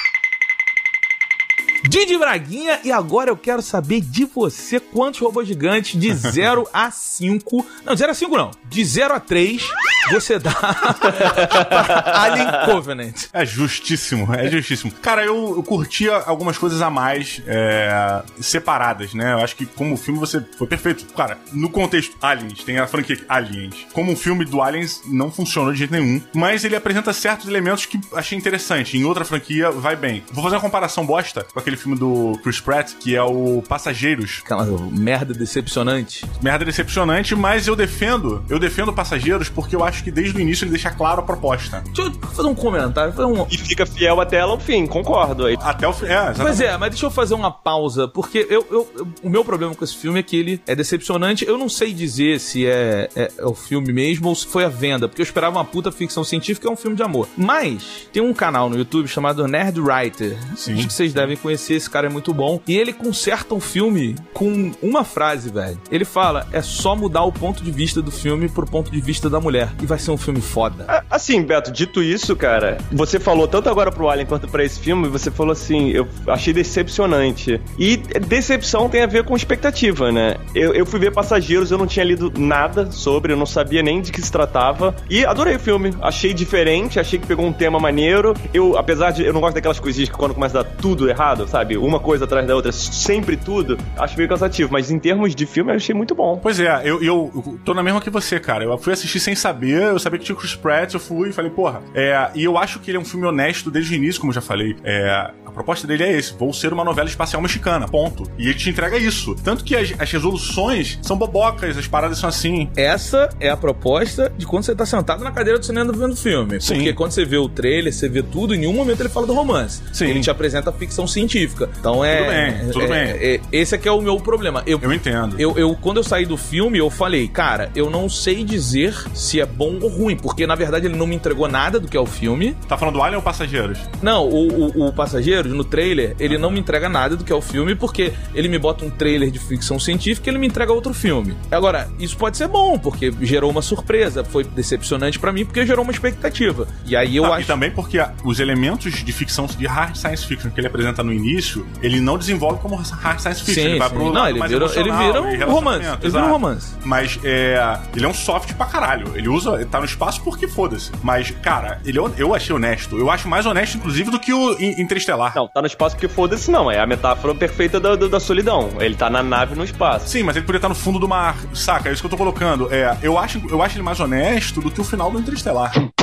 Didi 1.88 2.18
Braguinha, 2.18 2.80
e 2.84 2.90
agora 2.90 3.30
eu 3.30 3.36
quero 3.36 3.62
saber 3.62 4.00
de 4.00 4.24
você 4.24 4.80
quantos 4.80 5.20
robôs 5.20 5.46
gigantes 5.46 5.98
de 5.98 6.12
0 6.14 6.68
a 6.72 6.90
5. 6.90 7.66
Não, 7.84 7.94
de 7.94 7.98
0 8.00 8.10
a 8.10 8.14
5 8.14 8.36
não. 8.36 8.50
De 8.64 8.84
0 8.84 9.14
a 9.14 9.20
3 9.20 9.62
você 10.10 10.38
dá 10.38 10.52
pra 10.52 12.22
Alien 12.22 12.46
Covenant. 12.64 13.24
É 13.32 13.44
justíssimo, 13.44 14.32
é 14.32 14.48
justíssimo. 14.48 14.92
Cara, 15.02 15.24
eu, 15.24 15.56
eu 15.56 15.62
curtia 15.62 16.14
algumas 16.16 16.56
coisas 16.56 16.80
a 16.80 16.88
mais 16.90 17.42
é, 17.46 18.22
separadas, 18.40 19.14
né? 19.14 19.32
Eu 19.32 19.40
acho 19.40 19.56
que 19.56 19.66
como 19.66 19.96
filme 19.96 20.18
você 20.18 20.44
foi 20.56 20.66
perfeito. 20.66 21.06
Cara, 21.14 21.38
no 21.52 21.68
contexto 21.68 22.16
Aliens, 22.22 22.62
tem 22.64 22.78
a 22.78 22.86
franquia 22.86 23.18
Aliens. 23.28 23.86
Como 23.92 24.12
um 24.12 24.16
filme 24.16 24.44
do 24.44 24.62
Aliens 24.62 25.02
não 25.06 25.30
funcionou 25.30 25.72
de 25.72 25.78
jeito 25.78 25.92
nenhum, 25.92 26.20
mas 26.34 26.64
ele 26.64 26.76
apresenta 26.76 27.12
certos 27.12 27.48
elementos 27.48 27.86
que 27.86 28.00
achei 28.14 28.36
interessante. 28.38 28.96
Em 28.96 29.04
outra 29.04 29.24
franquia 29.24 29.70
vai 29.70 29.96
bem. 29.96 30.22
Vou 30.32 30.42
fazer 30.42 30.56
uma 30.56 30.62
comparação 30.62 31.04
bosta 31.04 31.46
com 31.52 31.58
aquele 31.58 31.75
filme 31.76 31.98
do 31.98 32.38
Chris 32.42 32.60
Pratt, 32.60 32.92
que 33.00 33.14
é 33.14 33.22
o 33.22 33.62
Passageiros. 33.68 34.40
Aquela 34.44 34.66
merda 34.90 35.32
decepcionante. 35.34 36.24
Merda 36.42 36.64
decepcionante, 36.64 37.34
mas 37.34 37.66
eu 37.66 37.76
defendo, 37.76 38.44
eu 38.48 38.58
defendo 38.58 38.92
Passageiros 38.92 39.48
porque 39.48 39.74
eu 39.76 39.84
acho 39.84 40.02
que 40.04 40.10
desde 40.10 40.36
o 40.38 40.40
início 40.40 40.64
ele 40.64 40.70
deixa 40.72 40.90
claro 40.90 41.20
a 41.20 41.22
proposta. 41.22 41.82
Deixa 41.86 42.02
eu 42.02 42.12
fazer 42.30 42.48
um 42.48 42.54
comentário. 42.54 43.12
fazer 43.12 43.26
um- 43.26 43.46
E 43.50 43.56
fica 43.58 43.84
fiel 43.86 44.20
até 44.20 44.36
ela 44.36 44.52
ao 44.52 44.60
fim, 44.60 44.86
concordo. 44.86 45.46
Aí. 45.46 45.56
Até 45.60 45.86
o 45.86 45.92
fim. 45.92 46.06
É, 46.06 46.08
exatamente. 46.08 46.40
Pois 46.42 46.60
é, 46.60 46.76
mas 46.76 46.90
deixa 46.90 47.06
eu 47.06 47.10
fazer 47.10 47.34
uma 47.34 47.50
pausa, 47.50 48.08
porque 48.08 48.46
eu, 48.50 48.66
eu- 48.70 48.88
eu- 48.96 49.08
o 49.22 49.28
meu 49.30 49.44
problema 49.44 49.74
com 49.74 49.84
esse 49.84 49.96
filme 49.96 50.18
é 50.20 50.22
que 50.22 50.36
ele 50.36 50.60
é 50.66 50.74
decepcionante. 50.74 51.44
Eu 51.46 51.56
não 51.58 51.68
sei 51.68 51.92
dizer 51.92 52.40
se 52.40 52.66
é, 52.66 53.08
é- 53.14 53.32
é 53.38 53.44
o 53.46 53.54
filme 53.54 53.92
mesmo 53.92 54.28
ou 54.28 54.34
se 54.34 54.46
foi 54.46 54.64
a 54.64 54.68
venda, 54.68 55.08
porque 55.08 55.20
eu 55.22 55.24
esperava 55.24 55.56
uma 55.58 55.64
puta 55.64 55.90
ficção 55.92 56.24
científica, 56.24 56.68
é 56.68 56.70
um 56.70 56.76
filme 56.76 56.96
de 56.96 57.02
amor. 57.02 57.28
Mas 57.36 58.08
tem 58.12 58.22
um 58.22 58.32
canal 58.32 58.68
no 58.70 58.76
YouTube 58.76 59.08
chamado 59.08 59.46
Nerd 59.46 59.80
Writer. 59.80 60.36
Sim. 60.56 60.74
Acho 60.74 60.86
que 60.86 60.92
vocês 60.92 61.12
devem 61.12 61.36
conhecer, 61.36 61.65
esse 61.74 61.88
cara 61.88 62.06
é 62.06 62.10
muito 62.10 62.32
bom. 62.32 62.60
E 62.66 62.76
ele 62.76 62.92
conserta 62.92 63.54
o 63.54 63.60
filme 63.60 64.14
com 64.32 64.72
uma 64.82 65.04
frase, 65.04 65.50
velho. 65.50 65.78
Ele 65.90 66.04
fala: 66.04 66.46
é 66.52 66.62
só 66.62 66.94
mudar 66.94 67.24
o 67.24 67.32
ponto 67.32 67.62
de 67.62 67.70
vista 67.70 68.02
do 68.02 68.10
filme 68.10 68.48
pro 68.48 68.66
ponto 68.66 68.90
de 68.90 69.00
vista 69.00 69.28
da 69.28 69.40
mulher. 69.40 69.70
E 69.82 69.86
vai 69.86 69.98
ser 69.98 70.10
um 70.10 70.16
filme 70.16 70.40
foda. 70.40 71.04
Assim, 71.10 71.42
Beto, 71.42 71.70
dito 71.70 72.02
isso, 72.02 72.34
cara, 72.36 72.78
você 72.92 73.18
falou 73.18 73.46
tanto 73.48 73.68
agora 73.68 73.90
pro 73.90 74.08
Alien 74.08 74.26
quanto 74.26 74.48
pra 74.48 74.64
esse 74.64 74.78
filme, 74.80 75.08
você 75.08 75.30
falou 75.30 75.52
assim, 75.52 75.90
eu 75.90 76.06
achei 76.26 76.52
decepcionante. 76.52 77.60
E 77.78 77.96
decepção 77.96 78.88
tem 78.88 79.02
a 79.02 79.06
ver 79.06 79.24
com 79.24 79.36
expectativa, 79.36 80.10
né? 80.12 80.36
Eu, 80.54 80.74
eu 80.74 80.86
fui 80.86 80.98
ver 80.98 81.12
Passageiros, 81.12 81.70
eu 81.70 81.78
não 81.78 81.86
tinha 81.86 82.04
lido 82.04 82.32
nada 82.36 82.90
sobre, 82.90 83.32
eu 83.32 83.36
não 83.36 83.46
sabia 83.46 83.82
nem 83.82 84.00
de 84.00 84.12
que 84.12 84.20
se 84.20 84.30
tratava. 84.30 84.94
E 85.08 85.24
adorei 85.24 85.56
o 85.56 85.60
filme. 85.60 85.94
Achei 86.00 86.34
diferente, 86.34 87.00
achei 87.00 87.18
que 87.18 87.26
pegou 87.26 87.46
um 87.46 87.52
tema 87.52 87.78
maneiro. 87.78 88.34
Eu, 88.52 88.76
apesar 88.76 89.10
de 89.10 89.24
eu 89.24 89.32
não 89.32 89.40
gosto 89.40 89.54
daquelas 89.54 89.80
coisinhas 89.80 90.08
que 90.08 90.16
quando 90.16 90.34
começa 90.34 90.60
a 90.60 90.62
dar 90.62 90.70
tudo 90.76 91.08
errado, 91.08 91.46
sabe? 91.48 91.55
Uma 91.78 92.00
coisa 92.00 92.24
atrás 92.24 92.46
da 92.46 92.54
outra, 92.54 92.72
sempre 92.72 93.36
tudo, 93.36 93.78
acho 93.96 94.16
meio 94.16 94.28
cansativo. 94.28 94.70
Mas 94.72 94.90
em 94.90 94.98
termos 94.98 95.34
de 95.34 95.46
filme, 95.46 95.72
eu 95.72 95.76
achei 95.76 95.94
muito 95.94 96.14
bom. 96.14 96.38
Pois 96.42 96.60
é, 96.60 96.82
eu, 96.84 97.02
eu, 97.02 97.30
eu 97.34 97.58
tô 97.64 97.74
na 97.74 97.82
mesma 97.82 98.00
que 98.00 98.10
você, 98.10 98.38
cara. 98.38 98.64
Eu 98.64 98.78
fui 98.78 98.92
assistir 98.92 99.20
sem 99.20 99.34
saber, 99.34 99.82
eu 99.82 99.98
sabia 99.98 100.18
que 100.18 100.24
tinha 100.24 100.36
o 100.36 100.38
Chris 100.38 100.54
Pratt, 100.54 100.94
eu 100.94 101.00
fui 101.00 101.30
e 101.30 101.32
falei, 101.32 101.50
porra. 101.50 101.82
É, 101.94 102.30
e 102.34 102.44
eu 102.44 102.58
acho 102.58 102.78
que 102.80 102.90
ele 102.90 102.98
é 102.98 103.00
um 103.00 103.04
filme 103.04 103.26
honesto 103.26 103.70
desde 103.70 103.94
o 103.94 103.96
início, 103.96 104.20
como 104.20 104.30
eu 104.30 104.34
já 104.34 104.40
falei. 104.40 104.76
É, 104.84 105.30
a 105.44 105.50
proposta 105.50 105.86
dele 105.86 106.04
é 106.04 106.12
esse: 106.12 106.34
vou 106.34 106.52
ser 106.52 106.72
uma 106.72 106.84
novela 106.84 107.08
espacial 107.08 107.40
mexicana, 107.40 107.86
ponto. 107.88 108.30
E 108.38 108.48
ele 108.48 108.54
te 108.54 108.70
entrega 108.70 108.96
isso. 108.96 109.34
Tanto 109.42 109.64
que 109.64 109.74
as, 109.74 109.94
as 109.98 110.10
resoluções 110.10 110.98
são 111.02 111.16
bobocas, 111.16 111.76
as 111.76 111.86
paradas 111.86 112.18
são 112.18 112.28
assim. 112.28 112.68
Essa 112.76 113.30
é 113.40 113.48
a 113.48 113.56
proposta 113.56 114.32
de 114.36 114.46
quando 114.46 114.64
você 114.64 114.74
tá 114.74 114.84
sentado 114.84 115.22
na 115.22 115.30
cadeira 115.30 115.58
do 115.58 115.64
cinema 115.64 115.92
vendo 115.92 116.12
o 116.12 116.16
filme. 116.16 116.60
Sim. 116.60 116.74
Porque 116.74 116.92
quando 116.92 117.12
você 117.12 117.24
vê 117.24 117.36
o 117.36 117.48
trailer, 117.48 117.92
você 117.92 118.08
vê 118.08 118.22
tudo, 118.22 118.54
em 118.54 118.58
nenhum 118.58 118.72
momento 118.72 119.00
ele 119.00 119.08
fala 119.08 119.26
do 119.26 119.34
romance. 119.34 119.82
Sim. 119.92 120.06
Ele 120.06 120.20
te 120.20 120.30
apresenta 120.30 120.70
a 120.70 120.72
ficção 120.72 121.06
científica. 121.06 121.45
Então 121.78 122.04
é. 122.04 122.16
Tudo 122.16 122.28
bem, 122.28 122.70
tudo 122.72 122.84
é- 122.84 122.88
bem. 122.88 122.98
é- 123.34 123.40
esse 123.52 123.74
aqui 123.74 123.88
é 123.88 123.92
o 123.92 124.00
meu 124.00 124.16
problema. 124.18 124.62
Eu, 124.66 124.78
Eu 124.82 124.92
entendo. 124.92 125.36
eu, 125.38 125.56
eu- 125.58 125.74
quando 125.80 125.98
eu 125.98 126.04
saí 126.04 126.24
do 126.26 126.36
filme, 126.36 126.78
eu 126.78 126.90
falei, 126.90 127.28
cara, 127.28 127.70
eu 127.74 127.90
não 127.90 128.08
sei 128.08 128.44
dizer 128.44 128.94
se 129.14 129.40
é 129.40 129.46
bom 129.46 129.78
ou 129.80 129.88
ruim, 129.88 130.16
porque 130.16 130.46
na 130.46 130.54
verdade 130.54 130.86
ele 130.86 130.96
não 130.96 131.06
me 131.06 131.14
entregou 131.16 131.48
nada 131.48 131.78
do 131.78 131.88
que 131.88 131.96
é 131.96 132.00
o 132.00 132.06
filme. 132.06 132.56
Tá 132.68 132.76
falando 132.76 132.94
do 132.96 133.02
Alien 133.02 133.16
ou 133.16 133.22
Passageiros? 133.22 133.78
Não, 134.02 134.26
o, 134.28 134.68
o, 134.84 134.86
o 134.88 134.92
Passageiros, 134.92 135.52
no 135.52 135.64
trailer, 135.64 136.14
ele 136.18 136.38
não 136.38 136.50
me 136.50 136.60
entrega 136.60 136.88
nada 136.88 137.16
do 137.16 137.24
que 137.24 137.32
é 137.32 137.36
o 137.36 137.40
filme, 137.42 137.74
porque 137.74 138.12
ele 138.34 138.48
me 138.48 138.58
bota 138.58 138.84
um 138.84 138.90
trailer 138.90 139.30
de 139.30 139.38
ficção 139.38 139.78
científica 139.78 140.28
e 140.28 140.32
ele 140.32 140.38
me 140.38 140.46
entrega 140.46 140.72
outro 140.72 140.92
filme. 140.94 141.36
Agora, 141.50 141.88
isso 141.98 142.16
pode 142.16 142.36
ser 142.36 142.48
bom, 142.48 142.78
porque 142.78 143.12
gerou 143.22 143.50
uma 143.50 143.62
surpresa, 143.62 144.24
foi 144.24 144.44
decepcionante 144.44 145.18
pra 145.18 145.32
mim, 145.32 145.44
porque 145.44 145.64
gerou 145.66 145.82
uma 145.84 145.92
expectativa. 145.92 146.66
E 146.86 146.96
aí 146.96 147.16
eu 147.16 147.24
Ah, 147.24 147.34
acho. 147.36 147.42
E 147.42 147.44
também 147.46 147.70
porque 147.70 147.98
os 148.24 148.40
elementos 148.40 148.92
de 149.04 149.12
ficção, 149.12 149.46
de 149.46 149.66
hard 149.66 149.94
science 149.96 150.26
fiction 150.26 150.50
que 150.50 150.60
ele 150.60 150.66
apresenta 150.66 151.02
no 151.02 151.12
início, 151.12 151.35
ele 151.82 152.00
não 152.00 152.16
desenvolve 152.18 152.60
como 152.60 152.76
hard 152.76 153.20
science 153.20 153.42
fiction. 153.42 153.62
Sim, 153.62 153.68
ele 153.70 153.78
vai 153.78 153.88
sim. 153.88 153.94
pro 153.94 154.04
Não, 154.06 154.12
lado 154.12 154.28
ele 154.30 154.38
mais 154.38 154.50
vira- 154.50 154.66
ele 154.74 154.92
vira 154.92 155.22
um 155.48 155.52
romance, 155.52 155.86
ele 156.00 156.10
vira 156.10 156.24
um 156.24 156.30
romance. 156.30 156.74
Mas 156.84 157.18
é, 157.24 157.78
ele 157.94 158.04
é 158.04 158.08
um 158.08 158.14
soft 158.14 158.52
pra 158.54 158.66
caralho. 158.66 159.12
Ele 159.16 159.28
usa, 159.28 159.54
ele 159.54 159.64
tá 159.66 159.78
no 159.78 159.84
espaço 159.84 160.20
porque 160.22 160.46
foda-se. 160.48 160.90
Mas, 161.02 161.30
cara, 161.42 161.80
ele, 161.84 161.98
é- 161.98 162.10
eu 162.18 162.34
achei 162.34 162.54
honesto. 162.54 162.96
Eu 162.98 163.10
acho 163.10 163.28
mais 163.28 163.46
honesto, 163.46 163.76
inclusive, 163.76 164.10
do 164.10 164.18
que 164.18 164.32
o 164.32 164.52
In- 164.60 164.80
Interestelar. 164.80 165.32
Não, 165.34 165.48
tá 165.48 165.60
no 165.60 165.66
espaço 165.66 165.96
porque 165.96 166.08
foda-se 166.08 166.50
não. 166.50 166.70
É 166.70 166.78
a 166.80 166.86
metáfora 166.86 167.34
perfeita 167.34 167.78
da, 167.80 167.94
da, 167.96 168.06
da 168.08 168.20
solidão. 168.20 168.70
Ele 168.80 168.94
tá 168.94 169.08
na 169.10 169.22
nave 169.22 169.54
no 169.54 169.64
espaço. 169.64 170.08
Sim, 170.08 170.22
mas 170.22 170.36
ele 170.36 170.44
poderia 170.44 170.58
estar 170.58 170.68
no 170.68 170.74
fundo 170.74 170.98
do 170.98 171.08
mar, 171.08 171.36
saca? 171.54 171.88
É 171.88 171.92
isso 171.92 172.02
que 172.02 172.06
eu 172.06 172.10
tô 172.10 172.16
colocando. 172.16 172.72
É, 172.72 172.96
eu, 173.02 173.18
acho, 173.18 173.40
eu 173.50 173.62
acho 173.62 173.76
ele 173.76 173.82
mais 173.82 173.98
honesto 174.00 174.60
do 174.60 174.70
que 174.70 174.80
o 174.80 174.84
final 174.84 175.10
do 175.10 175.18
Interestelar. 175.18 175.72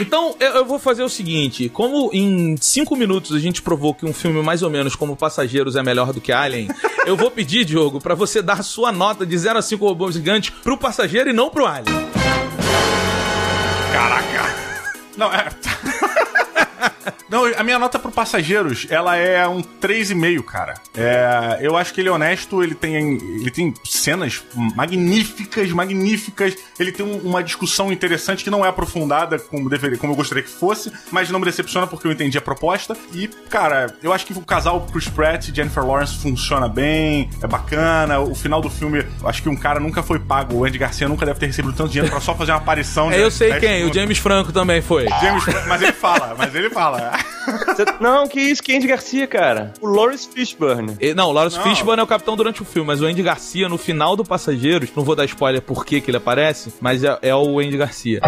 Então, 0.00 0.36
eu, 0.38 0.50
eu 0.50 0.64
vou 0.64 0.78
fazer 0.78 1.02
o 1.02 1.08
seguinte: 1.08 1.68
como 1.68 2.10
em 2.12 2.56
cinco 2.60 2.96
minutos 2.96 3.34
a 3.34 3.38
gente 3.38 3.62
provou 3.62 3.94
que 3.94 4.06
um 4.06 4.12
filme 4.12 4.42
mais 4.42 4.62
ou 4.62 4.70
menos 4.70 4.94
como 4.94 5.16
Passageiros 5.16 5.76
é 5.76 5.82
melhor 5.82 6.12
do 6.12 6.20
que 6.20 6.32
Alien, 6.32 6.68
eu 7.06 7.16
vou 7.16 7.30
pedir, 7.30 7.64
Diogo, 7.64 8.00
pra 8.00 8.14
você 8.14 8.40
dar 8.40 8.60
a 8.60 8.62
sua 8.62 8.92
nota 8.92 9.26
de 9.26 9.36
0 9.36 9.58
a 9.58 9.62
5 9.62 9.84
robôs 9.84 10.14
gigantes 10.14 10.50
pro 10.62 10.76
passageiro 10.78 11.30
e 11.30 11.32
não 11.32 11.50
pro 11.50 11.66
Alien. 11.66 12.08
Caraca! 13.92 14.54
Não, 15.16 15.32
é. 15.32 15.48
Não, 17.28 17.44
a 17.46 17.62
minha 17.62 17.78
nota 17.78 17.98
pro 17.98 18.10
Passageiros, 18.10 18.86
ela 18.90 19.16
é 19.16 19.46
um 19.46 19.62
3,5, 19.62 20.42
cara. 20.44 20.74
É, 20.96 21.58
eu 21.60 21.76
acho 21.76 21.92
que 21.94 22.00
ele 22.00 22.08
é 22.08 22.12
honesto, 22.12 22.62
ele 22.62 22.74
tem, 22.74 22.94
ele 23.40 23.50
tem 23.50 23.72
cenas 23.84 24.42
magníficas, 24.74 25.70
magníficas. 25.70 26.56
Ele 26.78 26.92
tem 26.92 27.04
um- 27.04 27.18
uma 27.18 27.42
discussão 27.42 27.92
interessante 27.92 28.42
que 28.44 28.50
não 28.50 28.64
é 28.64 28.68
aprofundada 28.68 29.38
como, 29.38 29.68
deveria, 29.68 29.98
como 29.98 30.12
eu 30.12 30.16
gostaria 30.16 30.42
que 30.42 30.50
fosse, 30.50 30.92
mas 31.10 31.30
não 31.30 31.38
me 31.38 31.44
decepciona 31.44 31.86
porque 31.86 32.06
eu 32.06 32.12
entendi 32.12 32.38
a 32.38 32.40
proposta. 32.40 32.96
E, 33.12 33.28
cara, 33.28 33.94
eu 34.02 34.12
acho 34.12 34.26
que 34.26 34.32
o 34.32 34.40
casal 34.40 34.86
Chris 34.92 35.08
Pratt 35.08 35.48
e 35.48 35.54
Jennifer 35.54 35.84
Lawrence 35.84 36.16
funciona 36.18 36.68
bem, 36.68 37.28
é 37.42 37.46
bacana. 37.46 38.18
O 38.20 38.34
final 38.34 38.60
do 38.60 38.70
filme, 38.70 39.04
acho 39.24 39.42
que 39.42 39.48
um 39.48 39.56
cara 39.56 39.78
nunca 39.80 40.02
foi 40.02 40.18
pago. 40.18 40.56
O 40.56 40.64
Andy 40.64 40.78
Garcia 40.78 41.08
nunca 41.08 41.26
deve 41.26 41.38
ter 41.38 41.46
recebido 41.46 41.74
tanto 41.74 41.90
dinheiro 41.90 42.10
pra 42.10 42.20
só 42.20 42.34
fazer 42.34 42.52
uma 42.52 42.58
aparição. 42.58 43.10
É, 43.10 43.16
de 43.16 43.20
eu 43.22 43.30
sei 43.30 43.50
10 43.50 43.60
quem, 43.60 43.84
o. 43.84 43.92
James 43.92 44.18
Franco 44.18 44.52
também 44.52 44.80
foi. 44.80 45.06
James, 45.20 45.44
mas 45.66 45.82
ele 45.82 45.92
fala, 45.92 46.34
mas 46.36 46.54
ele 46.54 46.70
fala. 46.70 46.97
Cê- 47.76 47.84
não, 48.00 48.28
que 48.28 48.40
isso, 48.40 48.62
que 48.62 48.76
Andy 48.76 48.86
Garcia, 48.86 49.26
cara. 49.26 49.72
O 49.80 49.86
Lawrence 49.86 50.28
Fishburne. 50.28 50.96
E- 51.00 51.14
Não, 51.14 51.28
o 51.30 51.32
Lawrence 51.32 51.56
Não. 51.56 51.64
Fishburne 51.64 52.00
é 52.00 52.02
o 52.02 52.06
capitão 52.06 52.36
durante 52.36 52.60
o 52.62 52.64
filme, 52.64 52.86
mas 52.86 53.00
o 53.00 53.06
Andy 53.06 53.22
Garcia, 53.22 53.68
no 53.68 53.78
final 53.78 54.14
do 54.16 54.24
Passageiros, 54.24 54.90
não 54.94 55.02
vou 55.04 55.14
dar 55.16 55.24
spoiler 55.24 55.62
por 55.62 55.84
que 55.86 56.00
que 56.00 56.10
ele 56.10 56.18
aparece, 56.18 56.72
mas 56.80 57.02
é, 57.04 57.18
é 57.22 57.34
o 57.34 57.58
Andy 57.58 57.76
Garcia. 57.76 58.20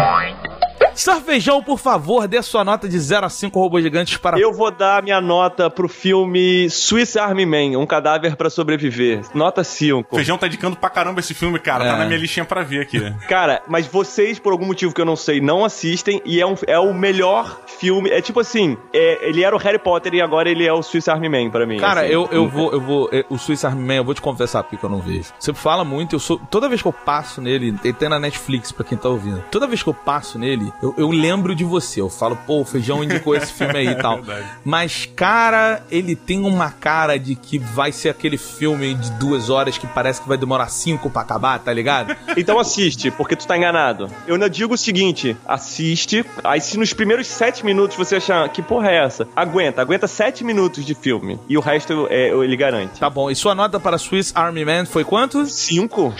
Sarfejão, 0.95 1.61
por 1.63 1.79
favor, 1.79 2.27
dê 2.27 2.41
sua 2.41 2.63
nota 2.63 2.87
de 2.87 2.97
0 2.99 3.25
a 3.25 3.29
5 3.29 3.59
robôs 3.59 3.83
gigantes 3.83 4.17
para. 4.17 4.39
Eu 4.39 4.53
vou 4.53 4.71
dar 4.71 5.01
minha 5.03 5.19
nota 5.21 5.69
pro 5.69 5.87
filme 5.87 6.69
Swiss 6.69 7.17
Army 7.17 7.45
Man, 7.45 7.77
Um 7.79 7.85
Cadáver 7.85 8.35
pra 8.35 8.49
Sobreviver. 8.49 9.21
Nota 9.33 9.63
5. 9.63 10.15
Feijão 10.15 10.37
tá 10.37 10.47
indicando 10.47 10.75
pra 10.75 10.89
caramba 10.89 11.19
esse 11.19 11.33
filme, 11.33 11.59
cara. 11.59 11.85
Tá 11.85 11.95
É. 11.95 11.97
na 11.99 12.05
minha 12.05 12.17
listinha 12.19 12.45
pra 12.45 12.63
ver 12.63 12.81
aqui. 12.81 12.99
Cara, 13.27 13.61
mas 13.67 13.87
vocês, 13.87 14.37
por 14.39 14.51
algum 14.51 14.65
motivo 14.65 14.93
que 14.93 15.01
eu 15.01 15.05
não 15.05 15.15
sei, 15.15 15.39
não 15.41 15.63
assistem 15.65 16.21
e 16.25 16.39
é, 16.41 16.45
um, 16.45 16.55
é 16.67 16.77
o 16.79 16.93
melhor 16.93 17.61
filme. 17.79 18.09
É 18.09 18.21
tipo 18.21 18.39
assim, 18.39 18.77
é- 18.93 19.27
ele 19.29 19.43
era 19.43 19.55
o 19.55 19.59
Harry 19.59 19.79
Potter 19.79 20.13
e 20.13 20.21
agora 20.21 20.49
ele 20.49 20.65
é 20.65 20.73
o 20.73 20.81
Swiss 20.83 21.07
Army 21.07 21.29
Man 21.29 21.49
pra 21.49 21.65
mim. 21.65 21.77
Cara, 21.77 22.01
assim. 22.01 22.11
eu, 22.11 22.27
eu 22.31 22.47
vou, 22.47 22.71
eu 22.71 22.81
vou. 22.81 23.09
eh, 23.11 23.25
O 23.29 23.37
Swiss 23.37 23.63
Army 23.65 23.81
Man, 23.83 23.95
eu 23.95 24.03
vou 24.03 24.13
te 24.13 24.21
confessar 24.21 24.63
porque 24.63 24.85
eu 24.85 24.89
não 24.89 24.99
vejo. 24.99 25.31
Você 25.39 25.53
fala 25.53 25.83
muito, 25.83 26.15
eu 26.15 26.19
sou. 26.19 26.39
Toda 26.49 26.67
vez 26.69 26.81
que 26.81 26.87
eu 26.87 26.93
passo 26.93 27.41
nele, 27.41 27.75
ele 27.83 27.93
tem 27.93 28.09
na 28.09 28.19
Netflix 28.19 28.71
pra 28.71 28.83
quem 28.85 28.97
tá 28.97 29.09
ouvindo. 29.09 29.43
Toda 29.51 29.67
vez 29.67 29.81
que 29.81 29.89
eu 29.89 29.93
passo 29.93 30.37
nele, 30.37 30.71
eu, 30.81 30.93
eu 30.97 31.09
lembro 31.09 31.55
de 31.55 31.63
você. 31.63 32.01
Eu 32.01 32.09
falo, 32.09 32.35
pô, 32.47 32.61
o 32.61 32.65
feijão 32.65 33.03
indicou 33.03 33.35
esse 33.35 33.53
filme 33.53 33.77
aí 33.77 33.87
e 33.87 33.95
tal. 34.01 34.21
Verdade. 34.21 34.47
Mas, 34.63 35.09
cara, 35.15 35.83
ele 35.91 36.15
tem 36.15 36.43
uma 36.43 36.71
cara 36.71 37.17
de 37.17 37.35
que 37.35 37.57
vai 37.59 37.91
ser 37.91 38.09
aquele 38.09 38.37
filme 38.37 38.93
de 38.93 39.11
duas 39.11 39.49
horas 39.49 39.77
que 39.77 39.87
parece 39.87 40.21
que 40.21 40.27
vai 40.27 40.37
demorar 40.37 40.69
cinco 40.69 41.09
pra 41.09 41.21
acabar, 41.21 41.59
tá 41.59 41.71
ligado? 41.71 42.15
Então 42.35 42.59
assiste, 42.59 43.11
porque 43.11 43.35
tu 43.35 43.45
tá 43.45 43.57
enganado. 43.57 44.09
Eu 44.27 44.35
ainda 44.35 44.49
digo 44.49 44.73
o 44.73 44.77
seguinte: 44.77 45.35
assiste, 45.47 46.25
aí 46.43 46.59
se 46.61 46.77
nos 46.77 46.93
primeiros 46.93 47.27
sete 47.27 47.65
minutos 47.65 47.97
você 47.97 48.15
achar 48.15 48.47
que 48.49 48.61
porra 48.61 48.89
é 48.89 49.05
essa, 49.05 49.27
aguenta, 49.35 49.81
aguenta 49.81 50.07
sete 50.07 50.43
minutos 50.43 50.85
de 50.85 50.95
filme. 50.95 51.39
E 51.47 51.57
o 51.57 51.61
resto 51.61 52.07
é, 52.09 52.29
ele 52.29 52.55
garante. 52.55 52.99
Tá 52.99 53.09
bom. 53.09 53.29
E 53.29 53.35
sua 53.35 53.53
nota 53.55 53.79
para 53.79 53.97
Swiss 53.97 54.31
Army 54.35 54.65
Man 54.65 54.85
foi 54.85 55.03
quanto? 55.03 55.45
Cinco? 55.45 56.13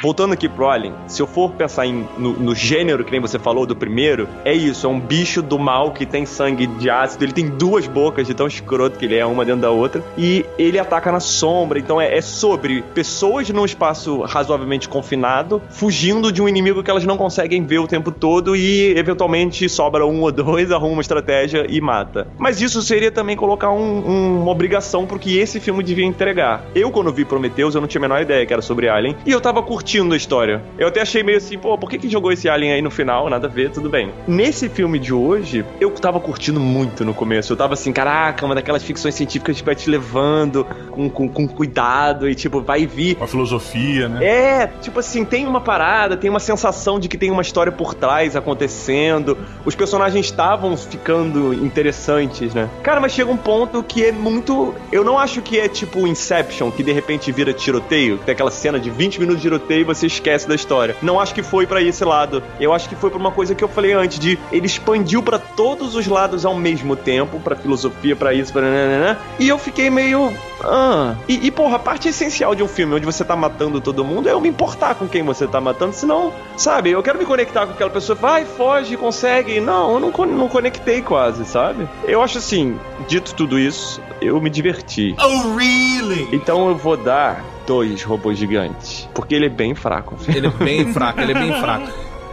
Voltando 0.00 0.32
aqui 0.32 0.48
pro 0.48 0.68
Alien, 0.68 0.94
se 1.08 1.20
eu 1.20 1.26
for 1.26 1.50
pensar 1.52 1.84
em, 1.84 2.06
no, 2.16 2.32
no 2.34 2.54
gênero 2.54 3.04
que 3.04 3.10
nem 3.10 3.20
você 3.20 3.36
falou 3.38 3.66
do 3.66 3.74
primeiro, 3.74 4.28
é 4.44 4.52
isso, 4.52 4.86
é 4.86 4.88
um 4.90 5.00
bicho 5.00 5.42
do 5.42 5.58
mal 5.58 5.90
que 5.90 6.06
tem 6.06 6.24
sangue 6.24 6.68
de 6.68 6.88
ácido, 6.88 7.24
ele 7.24 7.32
tem 7.32 7.48
duas 7.48 7.88
bocas 7.88 8.24
de 8.26 8.32
tão 8.32 8.46
escroto 8.46 8.96
que 8.96 9.04
ele 9.06 9.16
é, 9.16 9.26
uma 9.26 9.44
dentro 9.44 9.62
da 9.62 9.70
outra, 9.72 10.04
e 10.16 10.44
ele 10.56 10.78
ataca 10.78 11.10
na 11.10 11.18
sombra, 11.18 11.80
então 11.80 12.00
é, 12.00 12.16
é 12.16 12.20
sobre 12.20 12.82
pessoas 12.94 13.48
num 13.50 13.64
espaço 13.64 14.20
razoavelmente 14.22 14.88
confinado, 14.88 15.60
fugindo 15.68 16.30
de 16.30 16.40
um 16.40 16.48
inimigo 16.48 16.80
que 16.82 16.90
elas 16.90 17.04
não 17.04 17.16
conseguem 17.16 17.64
ver 17.66 17.80
o 17.80 17.88
tempo 17.88 18.12
todo 18.12 18.54
e 18.54 18.96
eventualmente 18.96 19.68
sobra 19.68 20.06
um 20.06 20.20
ou 20.22 20.30
dois, 20.30 20.70
arruma 20.72 20.92
uma 20.92 21.02
estratégia 21.02 21.66
e 21.68 21.80
mata. 21.80 22.28
Mas 22.38 22.60
isso 22.60 22.80
seria 22.82 23.10
também 23.10 23.34
colocar 23.36 23.72
um- 23.72 24.08
um- 24.08 24.42
uma 24.42 24.50
obrigação 24.52 25.06
pro 25.06 25.18
que 25.18 25.38
esse 25.38 25.58
filme 25.58 25.82
devia 25.82 26.04
entregar. 26.04 26.64
Eu, 26.72 26.92
quando 26.92 27.12
vi 27.12 27.24
Prometheus, 27.24 27.74
eu 27.74 27.80
não 27.80 27.88
tinha 27.88 27.98
a 28.00 28.02
menor 28.02 28.22
ideia 28.22 28.46
que 28.46 28.52
era 28.52 28.62
sobre 28.62 28.88
Alien, 28.88 29.16
e 29.26 29.32
eu 29.32 29.40
tava 29.40 29.60
curtindo 29.60 29.87
a 29.88 30.16
história. 30.16 30.62
Eu 30.78 30.88
até 30.88 31.00
achei 31.00 31.22
meio 31.22 31.38
assim, 31.38 31.56
pô, 31.56 31.78
por 31.78 31.88
que 31.88 31.98
que 31.98 32.10
jogou 32.10 32.30
esse 32.30 32.46
Alien 32.46 32.72
aí 32.72 32.82
no 32.82 32.90
final? 32.90 33.30
Nada 33.30 33.46
a 33.46 33.50
ver, 33.50 33.70
tudo 33.70 33.88
bem. 33.88 34.12
Nesse 34.26 34.68
filme 34.68 34.98
de 34.98 35.14
hoje, 35.14 35.64
eu 35.80 35.90
tava 35.92 36.20
curtindo 36.20 36.60
muito 36.60 37.06
no 37.06 37.14
começo. 37.14 37.52
Eu 37.54 37.56
tava 37.56 37.72
assim, 37.72 37.90
caraca, 37.90 38.44
uma 38.44 38.54
daquelas 38.54 38.82
ficções 38.82 39.14
científicas 39.14 39.58
que 39.58 39.64
vai 39.64 39.74
te 39.74 39.88
levando 39.88 40.66
com, 40.90 41.08
com, 41.08 41.26
com 41.26 41.48
cuidado 41.48 42.28
e, 42.28 42.34
tipo, 42.34 42.60
vai 42.60 42.86
vir. 42.86 43.14
Com 43.14 43.24
a 43.24 43.26
filosofia, 43.26 44.10
né? 44.10 44.24
É, 44.24 44.66
tipo 44.82 45.00
assim, 45.00 45.24
tem 45.24 45.46
uma 45.46 45.60
parada, 45.60 46.18
tem 46.18 46.28
uma 46.28 46.40
sensação 46.40 47.00
de 47.00 47.08
que 47.08 47.16
tem 47.16 47.30
uma 47.30 47.42
história 47.42 47.72
por 47.72 47.94
trás 47.94 48.36
acontecendo. 48.36 49.38
Os 49.64 49.74
personagens 49.74 50.26
estavam 50.26 50.76
ficando 50.76 51.54
interessantes, 51.54 52.52
né? 52.52 52.68
Cara, 52.82 53.00
mas 53.00 53.12
chega 53.12 53.30
um 53.30 53.38
ponto 53.38 53.82
que 53.82 54.04
é 54.04 54.12
muito. 54.12 54.74
Eu 54.92 55.02
não 55.02 55.18
acho 55.18 55.40
que 55.40 55.58
é 55.58 55.66
tipo 55.66 56.06
Inception, 56.06 56.70
que 56.70 56.82
de 56.82 56.92
repente 56.92 57.32
vira 57.32 57.54
tiroteio, 57.54 58.18
que 58.18 58.24
tem 58.26 58.32
aquela 58.34 58.50
cena 58.50 58.78
de 58.78 58.90
20 58.90 59.20
minutos 59.20 59.40
de 59.40 59.48
tiroteio 59.48 59.77
e 59.80 59.84
você 59.84 60.06
esquece 60.06 60.48
da 60.48 60.54
história. 60.54 60.96
Não 61.02 61.20
acho 61.20 61.34
que 61.34 61.42
foi 61.42 61.66
pra 61.66 61.82
esse 61.82 62.04
lado. 62.04 62.42
Eu 62.60 62.72
acho 62.72 62.88
que 62.88 62.96
foi 62.96 63.10
pra 63.10 63.18
uma 63.18 63.32
coisa 63.32 63.54
que 63.54 63.62
eu 63.62 63.68
falei 63.68 63.92
antes, 63.92 64.18
de 64.18 64.38
ele 64.50 64.66
expandiu 64.66 65.22
pra 65.22 65.38
todos 65.38 65.94
os 65.94 66.06
lados 66.06 66.44
ao 66.44 66.54
mesmo 66.54 66.96
tempo, 66.96 67.40
pra 67.40 67.56
filosofia, 67.56 68.16
pra 68.16 68.34
isso, 68.34 68.52
pra 68.52 68.62
nananã, 68.62 69.16
e 69.38 69.48
eu 69.48 69.58
fiquei 69.58 69.90
meio. 69.90 70.32
Ah. 70.62 71.14
E, 71.28 71.46
e, 71.46 71.50
porra, 71.50 71.76
a 71.76 71.78
parte 71.78 72.08
essencial 72.08 72.54
de 72.54 72.62
um 72.62 72.68
filme 72.68 72.94
onde 72.94 73.06
você 73.06 73.24
tá 73.24 73.36
matando 73.36 73.80
todo 73.80 74.04
mundo 74.04 74.28
é 74.28 74.32
eu 74.32 74.40
me 74.40 74.48
importar 74.48 74.94
com 74.94 75.06
quem 75.06 75.22
você 75.22 75.46
tá 75.46 75.60
matando, 75.60 75.92
senão, 75.92 76.32
sabe, 76.56 76.90
eu 76.90 77.02
quero 77.02 77.18
me 77.18 77.24
conectar 77.24 77.66
com 77.66 77.72
aquela 77.72 77.90
pessoa, 77.90 78.16
vai, 78.16 78.44
foge, 78.44 78.96
consegue. 78.96 79.60
Não, 79.60 79.94
eu 79.94 80.00
não, 80.00 80.26
não 80.26 80.48
conectei 80.48 81.00
quase, 81.00 81.44
sabe? 81.44 81.88
Eu 82.04 82.22
acho 82.22 82.38
assim, 82.38 82.78
dito 83.06 83.34
tudo 83.34 83.58
isso, 83.58 84.00
eu 84.20 84.40
me 84.40 84.50
diverti. 84.50 85.14
Oh, 85.18 85.56
really? 85.56 86.28
Então 86.32 86.68
eu 86.68 86.76
vou 86.76 86.96
dar 86.96 87.44
dois 87.68 88.02
robôs 88.02 88.38
gigantes, 88.38 89.06
porque 89.14 89.34
ele 89.34 89.46
é 89.46 89.50
bem 89.50 89.74
fraco. 89.74 90.16
Ele 90.26 90.46
é 90.46 90.50
bem 90.50 90.90
fraco, 90.94 91.20
ele 91.20 91.32
é 91.32 91.34
bem 91.34 91.52
fraco. 91.60 91.88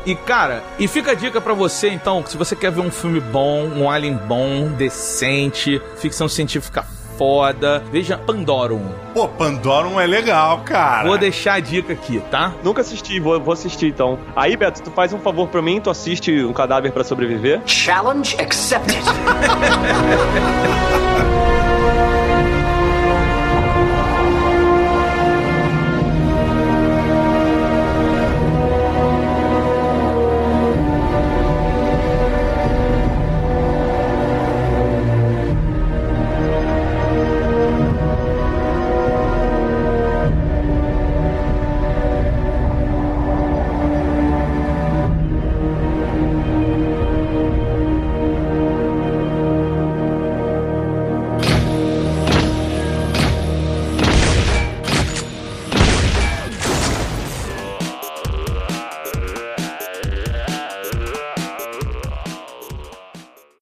E 0.06 0.16
cara, 0.16 0.64
e 0.80 0.88
fica 0.88 1.12
a 1.12 1.14
dica 1.14 1.42
pra 1.42 1.54
você 1.54 1.90
então, 1.90 2.24
que 2.24 2.30
se 2.30 2.38
você 2.38 2.56
quer 2.56 2.72
ver 2.72 2.82
um 2.82 2.92
filme 2.92 3.20
bom, 3.20 3.68
um 3.76 3.90
Alien 3.90 4.16
bom, 4.16 4.70
decente, 4.70 5.82
ficção 5.98 6.30
científica 6.30 6.86
foda, 7.18 7.84
veja 7.92 8.18
Pandorum. 8.18 8.90
Pô, 9.14 9.28
Pandorum 9.28 10.00
é 10.00 10.06
legal, 10.06 10.60
cara. 10.66 11.08
Vou 11.08 11.18
deixar 11.18 11.54
a 11.56 11.60
dica 11.60 11.94
aqui, 11.94 12.22
tá? 12.30 12.54
Nunca 12.64 12.82
assisti, 12.82 13.20
vou, 13.20 13.40
vou 13.40 13.54
assistir 13.54 13.88
então. 13.88 14.20
Aí, 14.36 14.56
Beto, 14.58 14.84
tu 14.84 14.92
faz 14.92 15.14
um 15.14 15.20
favor 15.20 15.48
pra 15.48 15.62
mim, 15.62 15.80
tu 15.80 15.90
assiste 15.90 16.44
um 16.44 16.54
cadáver 16.54 16.92
pra 16.92 17.04
sobreviver? 17.04 17.62
Challenge 17.66 18.36
accepted. 18.40 19.02